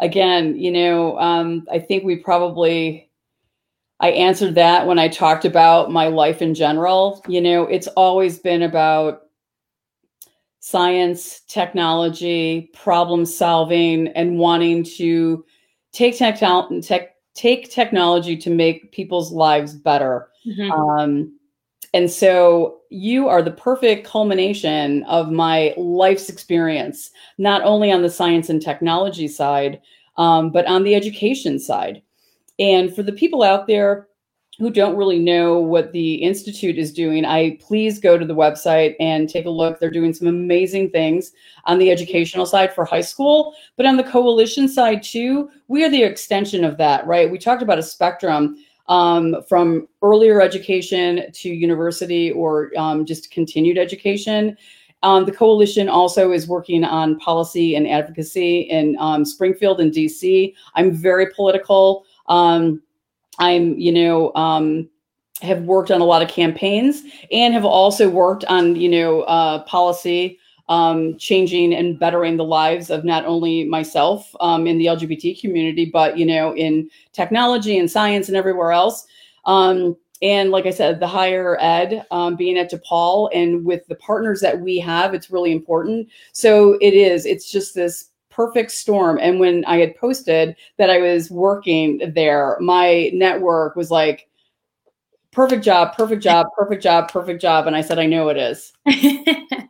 [0.00, 3.05] again you know um, i think we probably
[4.00, 8.38] i answered that when i talked about my life in general you know it's always
[8.38, 9.22] been about
[10.66, 15.44] science, technology, problem solving, and wanting to
[15.92, 20.28] take technology tech, take technology to make people's lives better.
[20.44, 20.72] Mm-hmm.
[20.72, 21.38] Um,
[21.94, 28.10] and so you are the perfect culmination of my life's experience, not only on the
[28.10, 29.80] science and technology side,
[30.16, 32.02] um, but on the education side.
[32.58, 34.08] And for the people out there
[34.58, 38.94] who don't really know what the institute is doing i please go to the website
[39.00, 39.78] and take a look.
[39.78, 41.32] They're doing some amazing things
[41.64, 45.90] on the educational side for high school but on the coalition side too we are
[45.90, 47.30] the extension of that right?
[47.30, 48.56] We talked about a spectrum
[48.88, 54.56] um, from earlier education to university or um, just continued education.
[55.02, 60.54] Um, the coalition also is working on policy and advocacy in um, springfield and dc
[60.74, 62.82] i'm very political um,
[63.38, 64.88] I'm, you know, um,
[65.42, 69.62] have worked on a lot of campaigns and have also worked on, you know, uh,
[69.64, 75.40] policy um, changing and bettering the lives of not only myself um, in the LGBT
[75.40, 79.06] community, but, you know, in technology and science and everywhere else.
[79.44, 83.96] Um, and like I said, the higher ed, um, being at DePaul and with the
[83.96, 86.08] partners that we have, it's really important.
[86.32, 89.18] So it is, it's just this perfect storm.
[89.20, 94.28] And when I had posted that I was working there, my network was like,
[95.32, 97.66] perfect job, perfect job, perfect job, perfect job.
[97.66, 98.72] And I said, I know it is.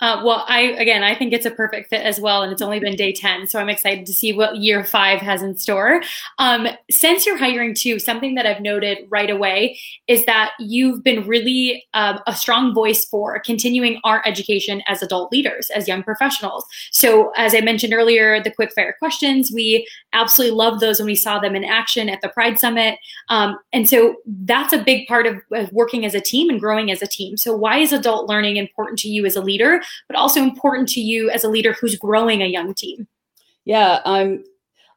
[0.00, 2.80] Uh, well, I again, I think it's a perfect fit as well, and it's only
[2.80, 6.02] been day ten, so I'm excited to see what year five has in store.
[6.40, 9.78] Um, since you're hiring too, something that I've noted right away
[10.08, 15.30] is that you've been really um, a strong voice for continuing our education as adult
[15.30, 16.64] leaders, as young professionals.
[16.90, 21.14] So, as I mentioned earlier, the quick fire questions, we absolutely loved those when we
[21.14, 25.26] saw them in action at the Pride Summit, um, and so that's a big part
[25.26, 27.36] of, of working as a team and growing as a team.
[27.36, 29.80] So, why is adult learning important to you as a leader?
[30.08, 33.06] But also important to you as a leader who's growing a young team?
[33.64, 34.44] Yeah, um,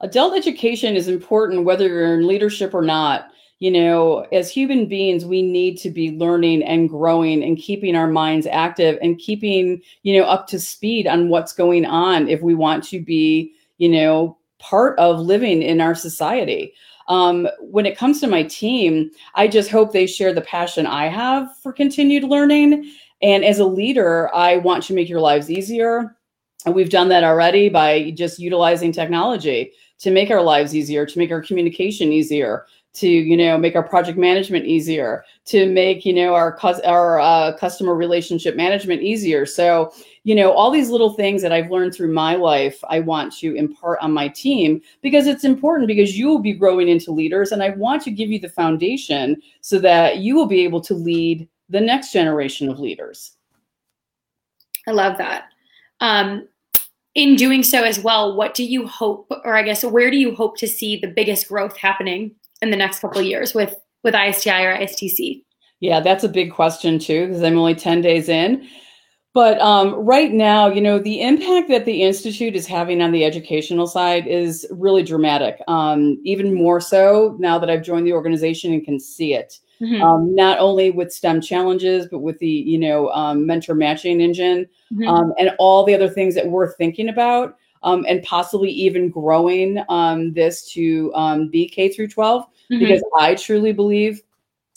[0.01, 3.29] adult education is important whether you're in leadership or not.
[3.59, 8.07] You know, as human beings, we need to be learning and growing and keeping our
[8.07, 12.53] minds active and keeping, you know, up to speed on what's going on if we
[12.53, 16.73] want to be, you know, part of living in our society.
[17.07, 21.07] Um, when it comes to my team, I just hope they share the passion I
[21.07, 26.15] have for continued learning and as a leader, I want to make your lives easier.
[26.65, 31.17] And we've done that already by just utilizing technology to make our lives easier, to
[31.17, 36.13] make our communication easier, to you know make our project management easier, to make you
[36.13, 39.45] know our our uh, customer relationship management easier.
[39.45, 43.35] So you know all these little things that I've learned through my life, I want
[43.37, 47.51] to impart on my team because it's important because you will be growing into leaders,
[47.51, 50.93] and I want to give you the foundation so that you will be able to
[50.93, 53.33] lead the next generation of leaders.
[54.87, 55.45] I love that.
[55.99, 56.47] Um,
[57.15, 60.35] in doing so as well, what do you hope, or I guess, where do you
[60.35, 64.13] hope to see the biggest growth happening in the next couple of years with with
[64.13, 65.43] ISTI or ISTC?
[65.79, 68.67] Yeah, that's a big question too, because I'm only 10 days in.
[69.33, 73.23] But um, right now, you know, the impact that the Institute is having on the
[73.23, 75.61] educational side is really dramatic.
[75.67, 79.59] Um, even more so now that I've joined the organization and can see it.
[79.81, 80.01] Mm-hmm.
[80.01, 84.67] Um, not only with STEM challenges, but with the you know um, mentor matching engine
[84.91, 85.07] mm-hmm.
[85.07, 89.83] um, and all the other things that we're thinking about, um, and possibly even growing
[89.89, 92.79] um, this to um, be K through 12, mm-hmm.
[92.79, 94.21] because I truly believe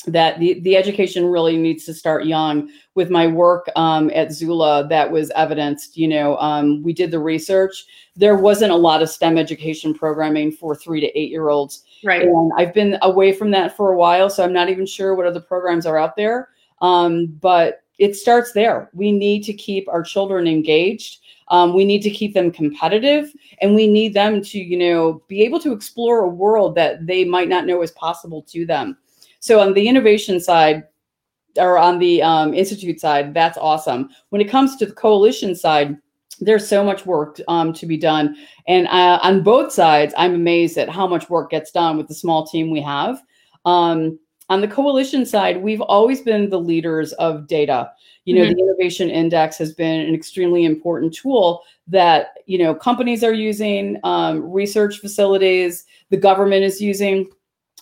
[0.07, 4.86] that the, the education really needs to start young with my work um, at zula
[4.88, 7.84] that was evidenced you know um, we did the research
[8.16, 12.22] there wasn't a lot of stem education programming for three to eight year olds Right.
[12.22, 15.26] And I've been away from that for a while, so I'm not even sure what
[15.26, 16.48] other programs are out there.
[16.80, 18.88] Um, but it starts there.
[18.94, 21.18] We need to keep our children engaged.
[21.48, 25.42] Um, we need to keep them competitive, and we need them to, you know, be
[25.42, 28.96] able to explore a world that they might not know is possible to them.
[29.40, 30.84] So on the innovation side,
[31.57, 34.11] or on the um, institute side, that's awesome.
[34.28, 35.98] When it comes to the coalition side,
[36.41, 38.36] there's so much work um, to be done,
[38.66, 42.14] and uh, on both sides, I'm amazed at how much work gets done with the
[42.14, 43.22] small team we have.
[43.64, 44.18] Um,
[44.49, 47.91] on the coalition side, we've always been the leaders of data.
[48.24, 48.55] You know, mm-hmm.
[48.55, 53.99] the innovation index has been an extremely important tool that, you know, companies are using,
[54.03, 57.30] um, research facilities, the government is using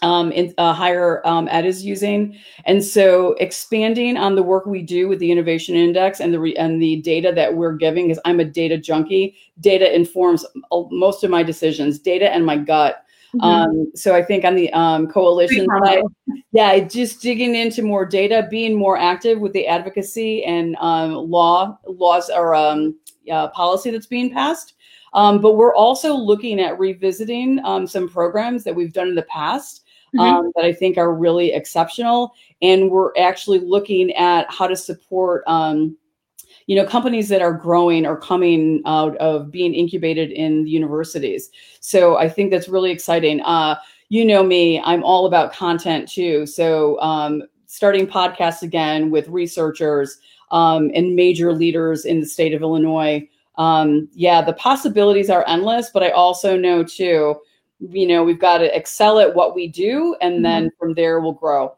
[0.02, 4.82] um, in, uh, higher um, ed is using, and so expanding on the work we
[4.82, 8.20] do with the innovation index and the re- and the data that we're giving, because
[8.24, 9.36] I'm a data junkie.
[9.60, 10.44] Data informs
[10.90, 11.98] most of my decisions.
[11.98, 13.04] Data and my gut.
[13.34, 13.44] Mm-hmm.
[13.44, 16.02] Um, so I think on the um, coalition side,
[16.52, 21.78] yeah, just digging into more data, being more active with the advocacy and um, law
[21.86, 22.98] laws or um,
[23.30, 24.74] uh, policy that's being passed.
[25.14, 29.22] Um, but we're also looking at revisiting um, some programs that we've done in the
[29.22, 29.84] past
[30.14, 30.20] mm-hmm.
[30.20, 32.34] um, that I think are really exceptional.
[32.62, 35.96] And we're actually looking at how to support um,
[36.68, 41.50] you know companies that are growing or coming out of being incubated in universities
[41.80, 43.74] so i think that's really exciting uh,
[44.10, 50.18] you know me i'm all about content too so um, starting podcasts again with researchers
[50.50, 55.90] um, and major leaders in the state of illinois um, yeah the possibilities are endless
[55.90, 57.34] but i also know too
[57.80, 60.42] you know we've got to excel at what we do and mm-hmm.
[60.42, 61.74] then from there we'll grow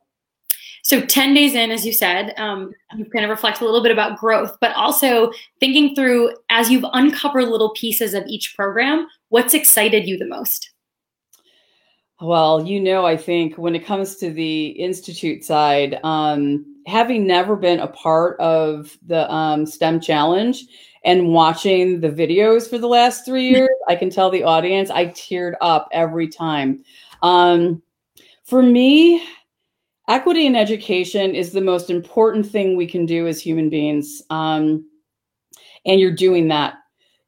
[0.82, 3.92] so 10 days in, as you said, um, you kind of reflect a little bit
[3.92, 5.30] about growth, but also
[5.60, 10.70] thinking through as you've uncovered little pieces of each program, what's excited you the most?
[12.20, 17.56] Well, you know, I think when it comes to the institute side, um, having never
[17.56, 20.64] been a part of the um, STEM challenge
[21.04, 25.06] and watching the videos for the last three years, I can tell the audience I
[25.06, 26.84] teared up every time.
[27.22, 27.82] Um,
[28.44, 29.22] for me,
[30.08, 34.22] equity in education is the most important thing we can do as human beings.
[34.30, 34.86] Um,
[35.86, 36.74] and you're doing that,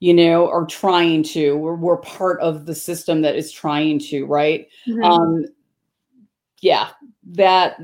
[0.00, 1.56] you know, or trying to.
[1.56, 4.68] We're, we're part of the system that is trying to, right?
[4.86, 5.04] Mm-hmm.
[5.04, 5.46] Um,
[6.60, 6.90] yeah,
[7.24, 7.78] that.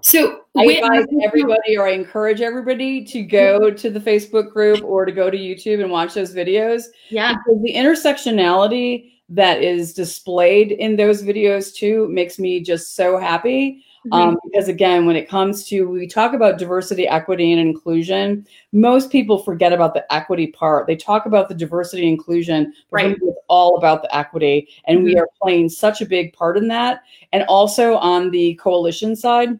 [0.00, 5.04] So I advise everybody, or I encourage everybody to go to the Facebook group or
[5.04, 6.84] to go to YouTube and watch those videos.
[7.08, 13.18] Yeah, because the intersectionality that is displayed in those videos too makes me just so
[13.18, 13.84] happy.
[14.06, 14.12] Mm-hmm.
[14.12, 19.10] Um, because again, when it comes to we talk about diversity, equity, and inclusion, most
[19.10, 20.86] people forget about the equity part.
[20.86, 23.16] They talk about the diversity inclusion, but right.
[23.20, 25.06] it's all about the equity, and mm-hmm.
[25.06, 27.02] we are playing such a big part in that.
[27.32, 29.58] And also on the coalition side,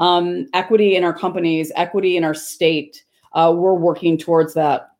[0.00, 4.90] um, equity in our companies, equity in our state, uh, we're working towards that.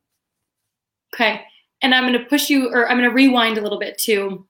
[1.13, 1.41] Okay
[1.81, 4.45] and I'm going to push you, or I'm going to rewind a little bit too.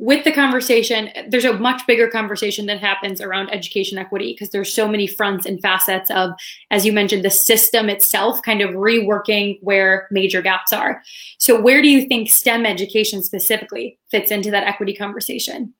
[0.00, 4.72] With the conversation, there's a much bigger conversation that happens around education equity because there's
[4.72, 6.30] so many fronts and facets of,
[6.70, 11.02] as you mentioned, the system itself kind of reworking where major gaps are.
[11.38, 15.74] So, where do you think STEM education specifically fits into that equity conversation?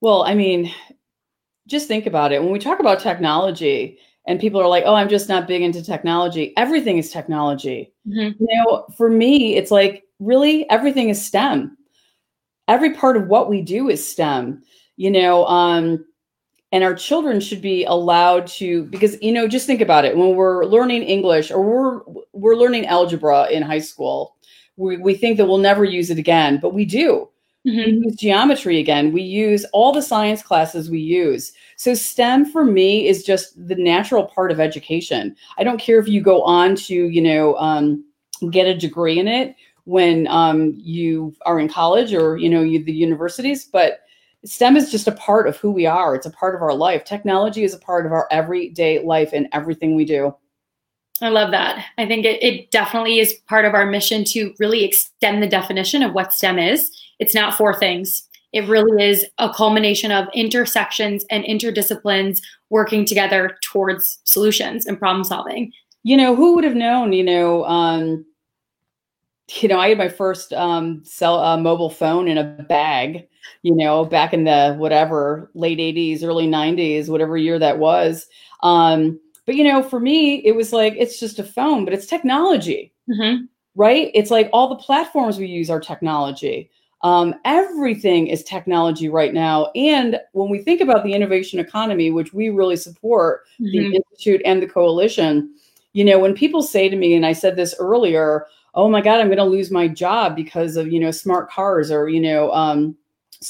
[0.00, 0.72] Well, I mean,
[1.66, 2.42] just think about it.
[2.42, 5.82] When we talk about technology, and people are like, "Oh, I'm just not big into
[5.82, 7.92] technology." Everything is technology.
[8.06, 8.42] Mm-hmm.
[8.42, 11.76] You know, for me, it's like really everything is STEM.
[12.68, 14.62] Every part of what we do is STEM.
[14.96, 16.04] You know, um,
[16.72, 20.16] and our children should be allowed to because you know, just think about it.
[20.16, 24.36] When we're learning English or we're we're learning algebra in high school,
[24.76, 27.28] we, we think that we'll never use it again, but we do.
[27.66, 28.00] Mm-hmm.
[28.00, 29.12] We use geometry again.
[29.12, 31.52] We use all the science classes we use.
[31.76, 35.36] So STEM for me is just the natural part of education.
[35.58, 38.04] I don't care if you go on to, you know, um,
[38.50, 39.54] get a degree in it
[39.84, 44.00] when um, you are in college or, you know, you, the universities, but
[44.44, 46.14] STEM is just a part of who we are.
[46.14, 47.04] It's a part of our life.
[47.04, 50.34] Technology is a part of our everyday life and everything we do.
[51.22, 51.84] I love that.
[51.98, 56.02] I think it, it, definitely is part of our mission to really extend the definition
[56.02, 56.90] of what STEM is.
[57.18, 58.26] It's not four things.
[58.52, 62.40] It really is a culmination of intersections and interdisciplines
[62.70, 65.72] working together towards solutions and problem solving.
[66.02, 68.24] You know, who would have known, you know, um,
[69.60, 73.26] you know, I had my first um, cell uh, mobile phone in a bag,
[73.62, 78.26] you know, back in the whatever late 80s, early 90s, whatever year that was.
[78.62, 82.06] Um, but you know, for me, it was like it's just a phone, but it's
[82.06, 83.44] technology, mm-hmm.
[83.74, 84.10] right?
[84.14, 86.70] It's like all the platforms we use are technology.
[87.02, 89.70] Um, everything is technology right now.
[89.74, 93.90] And when we think about the innovation economy, which we really support, mm-hmm.
[93.90, 95.54] the Institute and the coalition,
[95.94, 99.20] you know, when people say to me, and I said this earlier, oh my God,
[99.20, 102.52] I'm going to lose my job because of, you know, smart cars or, you know,
[102.52, 102.96] um,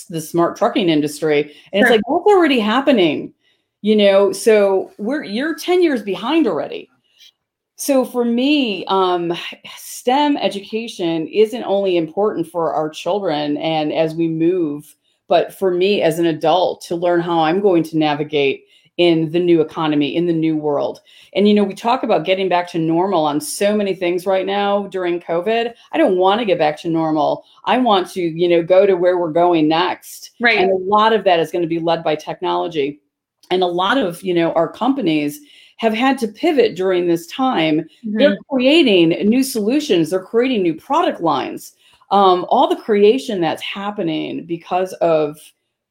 [0.09, 1.55] the smart trucking industry.
[1.73, 1.81] And sure.
[1.81, 3.35] it's like, that's already happening,
[3.83, 6.91] you know, so we're, you're 10 years behind already.
[7.77, 9.33] So for me, um,
[9.77, 14.97] STEM education isn't only important for our children and as we move,
[15.29, 18.65] but for me as an adult to learn how I'm going to navigate
[18.99, 21.01] in the new economy, in the new world.
[21.33, 24.45] And, you know, we talk about getting back to normal on so many things right
[24.45, 25.73] now during COVID.
[25.93, 27.47] I don't want to get back to normal.
[27.65, 30.33] I want to, you know, go to where we're going next.
[30.39, 30.59] Right.
[30.59, 33.01] And a lot of that is going to be led by technology.
[33.51, 35.41] And a lot of, you know, our companies
[35.77, 37.81] have had to pivot during this time.
[37.81, 38.19] Mm-hmm.
[38.19, 41.75] They're creating new solutions, they're creating new product lines.
[42.11, 45.39] Um, all the creation that's happening because of,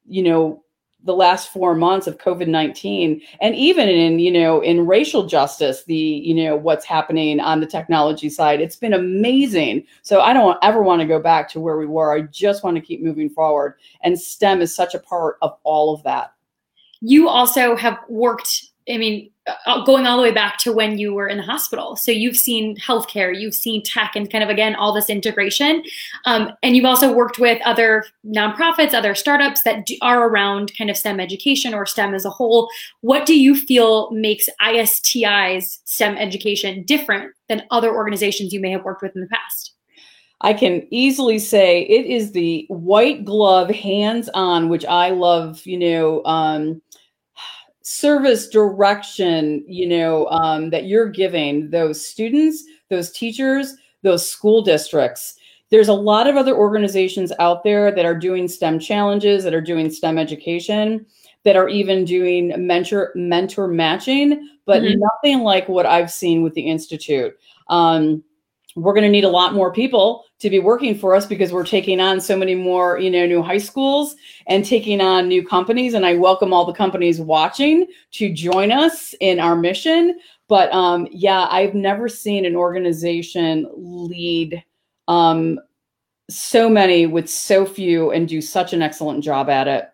[0.06, 0.62] you know,
[1.04, 5.94] the last four months of covid-19 and even in you know in racial justice the
[5.94, 10.82] you know what's happening on the technology side it's been amazing so i don't ever
[10.82, 13.76] want to go back to where we were i just want to keep moving forward
[14.02, 16.34] and stem is such a part of all of that
[17.00, 19.30] you also have worked I mean,
[19.66, 21.96] uh, going all the way back to when you were in the hospital.
[21.96, 25.82] So you've seen healthcare, you've seen tech, and kind of again all this integration.
[26.24, 30.96] Um, and you've also worked with other nonprofits, other startups that are around kind of
[30.96, 32.68] STEM education or STEM as a whole.
[33.00, 38.84] What do you feel makes ISTI's STEM education different than other organizations you may have
[38.84, 39.74] worked with in the past?
[40.42, 45.64] I can easily say it is the white glove, hands on, which I love.
[45.66, 46.24] You know.
[46.24, 46.82] Um,
[47.90, 55.34] service direction you know um, that you're giving those students those teachers those school districts
[55.70, 59.60] there's a lot of other organizations out there that are doing stem challenges that are
[59.60, 61.04] doing stem education
[61.42, 65.00] that are even doing mentor mentor matching but mm-hmm.
[65.00, 67.36] nothing like what i've seen with the institute
[67.70, 68.22] um,
[68.76, 71.64] we're going to need a lot more people to be working for us because we're
[71.64, 74.16] taking on so many more you know new high schools
[74.46, 75.94] and taking on new companies.
[75.94, 80.18] And i welcome all the companies watching to join us in our mission.
[80.48, 84.64] But um, yeah i've never seen an organization lead
[85.08, 85.60] um,
[86.28, 89.88] so many with so few and do such an excellent job at it.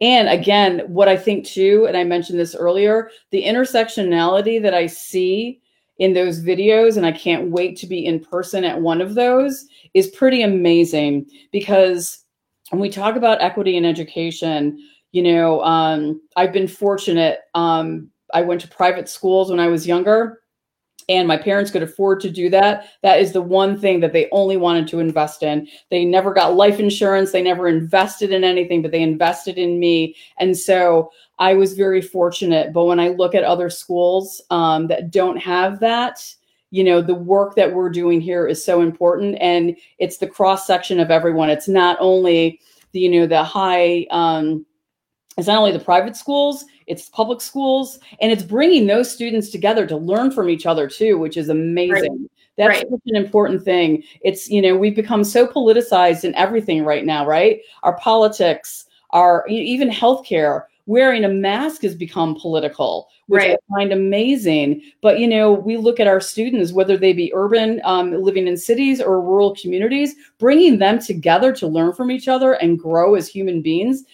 [0.00, 4.86] And again what i think too and i mentioned this earlier the intersectionality that i
[4.86, 5.60] see
[5.98, 9.66] in those videos, and I can't wait to be in person at one of those,
[9.94, 11.26] is pretty amazing.
[11.52, 12.24] Because
[12.70, 14.78] when we talk about equity in education,
[15.12, 17.40] you know, um, I've been fortunate.
[17.54, 20.40] Um, I went to private schools when I was younger
[21.08, 22.88] and my parents could afford to do that.
[23.02, 25.66] That is the one thing that they only wanted to invest in.
[25.90, 27.32] They never got life insurance.
[27.32, 30.14] They never invested in anything but they invested in me.
[30.38, 35.10] And so i was very fortunate but when i look at other schools um, that
[35.10, 36.20] don't have that
[36.70, 40.66] you know the work that we're doing here is so important and it's the cross
[40.66, 42.60] section of everyone it's not only
[42.92, 44.64] the you know the high um,
[45.36, 49.86] it's not only the private schools it's public schools and it's bringing those students together
[49.86, 52.30] to learn from each other too which is amazing right.
[52.56, 52.90] that's right.
[52.90, 57.24] such an important thing it's you know we've become so politicized in everything right now
[57.26, 63.52] right our politics our even healthcare wearing a mask has become political which right.
[63.52, 67.80] i find amazing but you know we look at our students whether they be urban
[67.84, 72.54] um, living in cities or rural communities bringing them together to learn from each other
[72.54, 74.04] and grow as human beings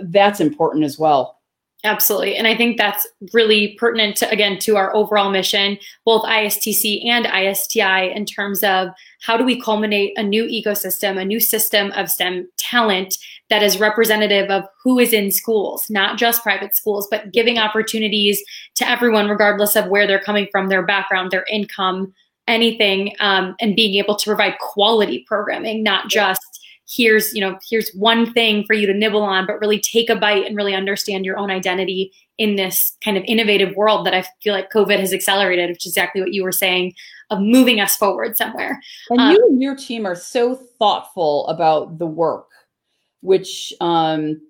[0.00, 1.38] that's important as well
[1.84, 2.36] Absolutely.
[2.36, 7.26] And I think that's really pertinent to, again, to our overall mission, both ISTC and
[7.26, 8.88] ISTI, in terms of
[9.20, 13.16] how do we culminate a new ecosystem, a new system of STEM talent
[13.50, 18.42] that is representative of who is in schools, not just private schools, but giving opportunities
[18.76, 22.12] to everyone, regardless of where they're coming from, their background, their income,
[22.48, 26.42] anything, um, and being able to provide quality programming, not just
[26.86, 30.14] here's you know here's one thing for you to nibble on but really take a
[30.14, 34.22] bite and really understand your own identity in this kind of innovative world that i
[34.42, 36.92] feel like covid has accelerated which is exactly what you were saying
[37.30, 38.80] of moving us forward somewhere.
[39.10, 42.46] And um, you and your team are so thoughtful about the work
[43.24, 44.40] which um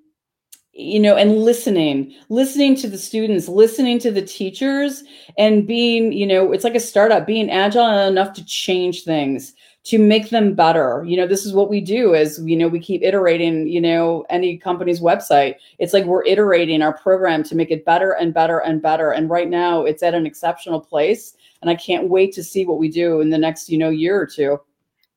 [0.72, 5.04] you know and listening listening to the students listening to the teachers
[5.38, 9.54] and being you know it's like a startup being agile enough to change things
[9.84, 11.04] to make them better.
[11.06, 14.24] You know, this is what we do is, you know, we keep iterating, you know,
[14.30, 15.56] any company's website.
[15.78, 19.10] It's like we're iterating our program to make it better and better and better.
[19.10, 21.34] And right now it's at an exceptional place.
[21.60, 24.18] And I can't wait to see what we do in the next, you know, year
[24.18, 24.58] or two.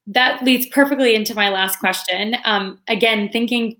[0.07, 2.37] That leads perfectly into my last question.
[2.45, 3.77] Um, again, thinking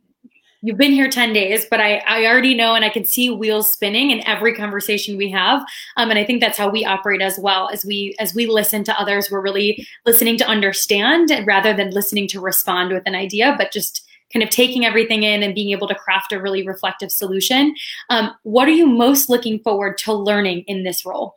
[0.62, 3.72] you've been here 10 days, but I, I already know and I can see wheels
[3.72, 5.62] spinning in every conversation we have.
[5.96, 7.70] Um, and I think that's how we operate as well.
[7.72, 12.28] As we as we listen to others, we're really listening to understand rather than listening
[12.30, 14.04] to respond with an idea, but just
[14.34, 17.74] kind of taking everything in and being able to craft a really reflective solution.
[18.10, 21.36] Um, what are you most looking forward to learning in this role?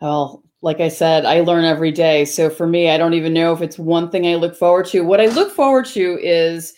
[0.00, 2.24] Well, like I said, I learn every day.
[2.24, 5.02] So for me, I don't even know if it's one thing I look forward to.
[5.02, 6.74] What I look forward to is,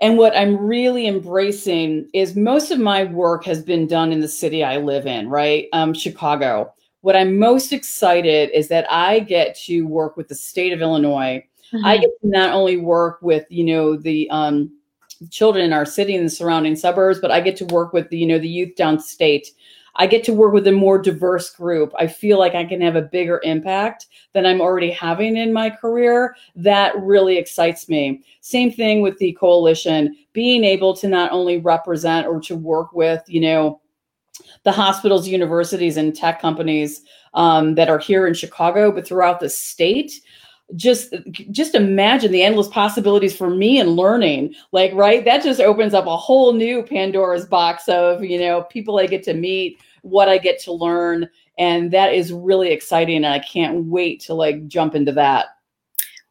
[0.00, 4.28] and what I'm really embracing is most of my work has been done in the
[4.28, 5.68] city I live in, right?
[5.72, 6.72] Um, Chicago.
[7.02, 11.44] What I'm most excited is that I get to work with the state of Illinois
[11.72, 11.84] Mm-hmm.
[11.84, 14.70] I get to not only work with, you know, the um,
[15.30, 18.18] children in our city and the surrounding suburbs, but I get to work with the,
[18.18, 19.48] you know, the youth downstate.
[19.96, 21.92] I get to work with a more diverse group.
[21.98, 25.70] I feel like I can have a bigger impact than I'm already having in my
[25.70, 26.36] career.
[26.54, 28.22] That really excites me.
[28.40, 33.22] Same thing with the coalition, being able to not only represent or to work with,
[33.26, 33.80] you know,
[34.64, 37.02] the hospitals, universities, and tech companies
[37.34, 40.20] um, that are here in Chicago, but throughout the state
[40.74, 41.14] just
[41.52, 45.24] just imagine the endless possibilities for me and learning like right?
[45.24, 49.22] That just opens up a whole new pandora's box of you know people i get
[49.24, 53.84] to meet what i get to learn and that is really exciting and i can't
[53.84, 55.46] wait to like jump into that.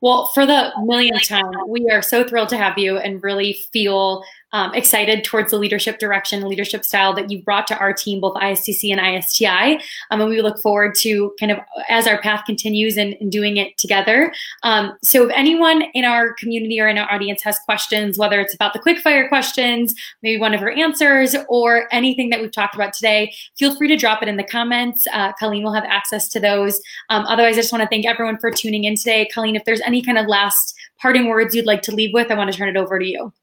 [0.01, 4.21] Well for the millionth time we are so thrilled to have you and really feel
[4.51, 8.35] um, excited towards the leadership direction, leadership style that you've brought to our team, both
[8.35, 9.81] ISTC and ISTI.
[10.11, 13.57] Um, and we look forward to kind of as our path continues and, and doing
[13.57, 14.33] it together.
[14.63, 18.53] Um, so if anyone in our community or in our audience has questions, whether it's
[18.53, 22.93] about the quickfire questions, maybe one of her answers, or anything that we've talked about
[22.93, 25.05] today, feel free to drop it in the comments.
[25.11, 26.79] Uh, Colleen will have access to those.
[27.09, 29.27] Um, otherwise, I just want to thank everyone for tuning in today.
[29.33, 32.35] Colleen, if there's any kind of last parting words you'd like to leave with, I
[32.35, 33.33] want to turn it over to you.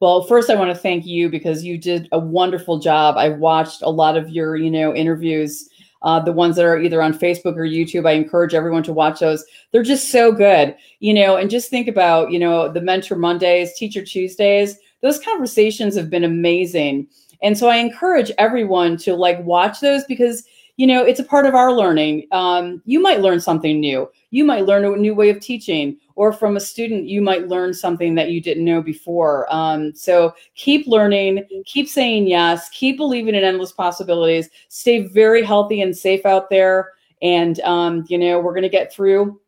[0.00, 3.16] Well, first I want to thank you because you did a wonderful job.
[3.16, 5.70] I watched a lot of your, you know, interviews,
[6.02, 8.06] uh, the ones that are either on Facebook or YouTube.
[8.06, 9.42] I encourage everyone to watch those.
[9.72, 11.36] They're just so good, you know.
[11.36, 14.76] And just think about, you know, the Mentor Mondays, Teacher Tuesdays.
[15.00, 17.06] Those conversations have been amazing,
[17.42, 20.44] and so I encourage everyone to like watch those because
[20.76, 22.26] you know it's a part of our learning.
[22.32, 24.10] Um, you might learn something new.
[24.30, 27.72] You might learn a new way of teaching or from a student, you might learn
[27.72, 29.46] something that you didn't know before.
[29.54, 35.82] Um, so keep learning, keep saying yes, keep believing in endless possibilities, stay very healthy
[35.82, 36.92] and safe out there.
[37.20, 39.40] And, um, you know, we're going to get through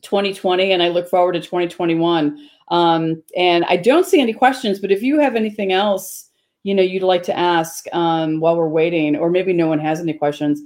[0.00, 2.48] 2020 and I look forward to 2021.
[2.68, 6.30] Um, and I don't see any questions, but if you have anything else,
[6.62, 10.00] you know, you'd like to ask um, while we're waiting, or maybe no one has
[10.00, 10.62] any questions,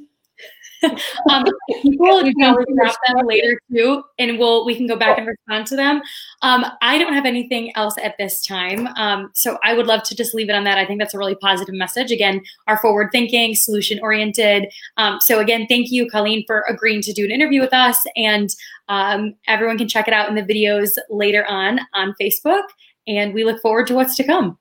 [1.31, 1.45] um,
[1.83, 5.67] people can always drop them later too, and we'll we can go back and respond
[5.67, 6.01] to them.
[6.43, 10.17] Um, I don't have anything else at this time, um, so I would love to
[10.17, 10.79] just leave it on that.
[10.79, 12.11] I think that's a really positive message.
[12.11, 14.73] Again, our forward thinking, solution oriented.
[14.97, 18.55] Um, so again, thank you, Colleen, for agreeing to do an interview with us, and
[18.89, 22.63] um, everyone can check it out in the videos later on on Facebook.
[23.07, 24.59] And we look forward to what's to come.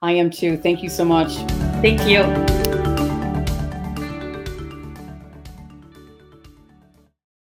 [0.00, 0.56] I am too.
[0.56, 1.36] Thank you so much.
[1.82, 2.61] Thank you.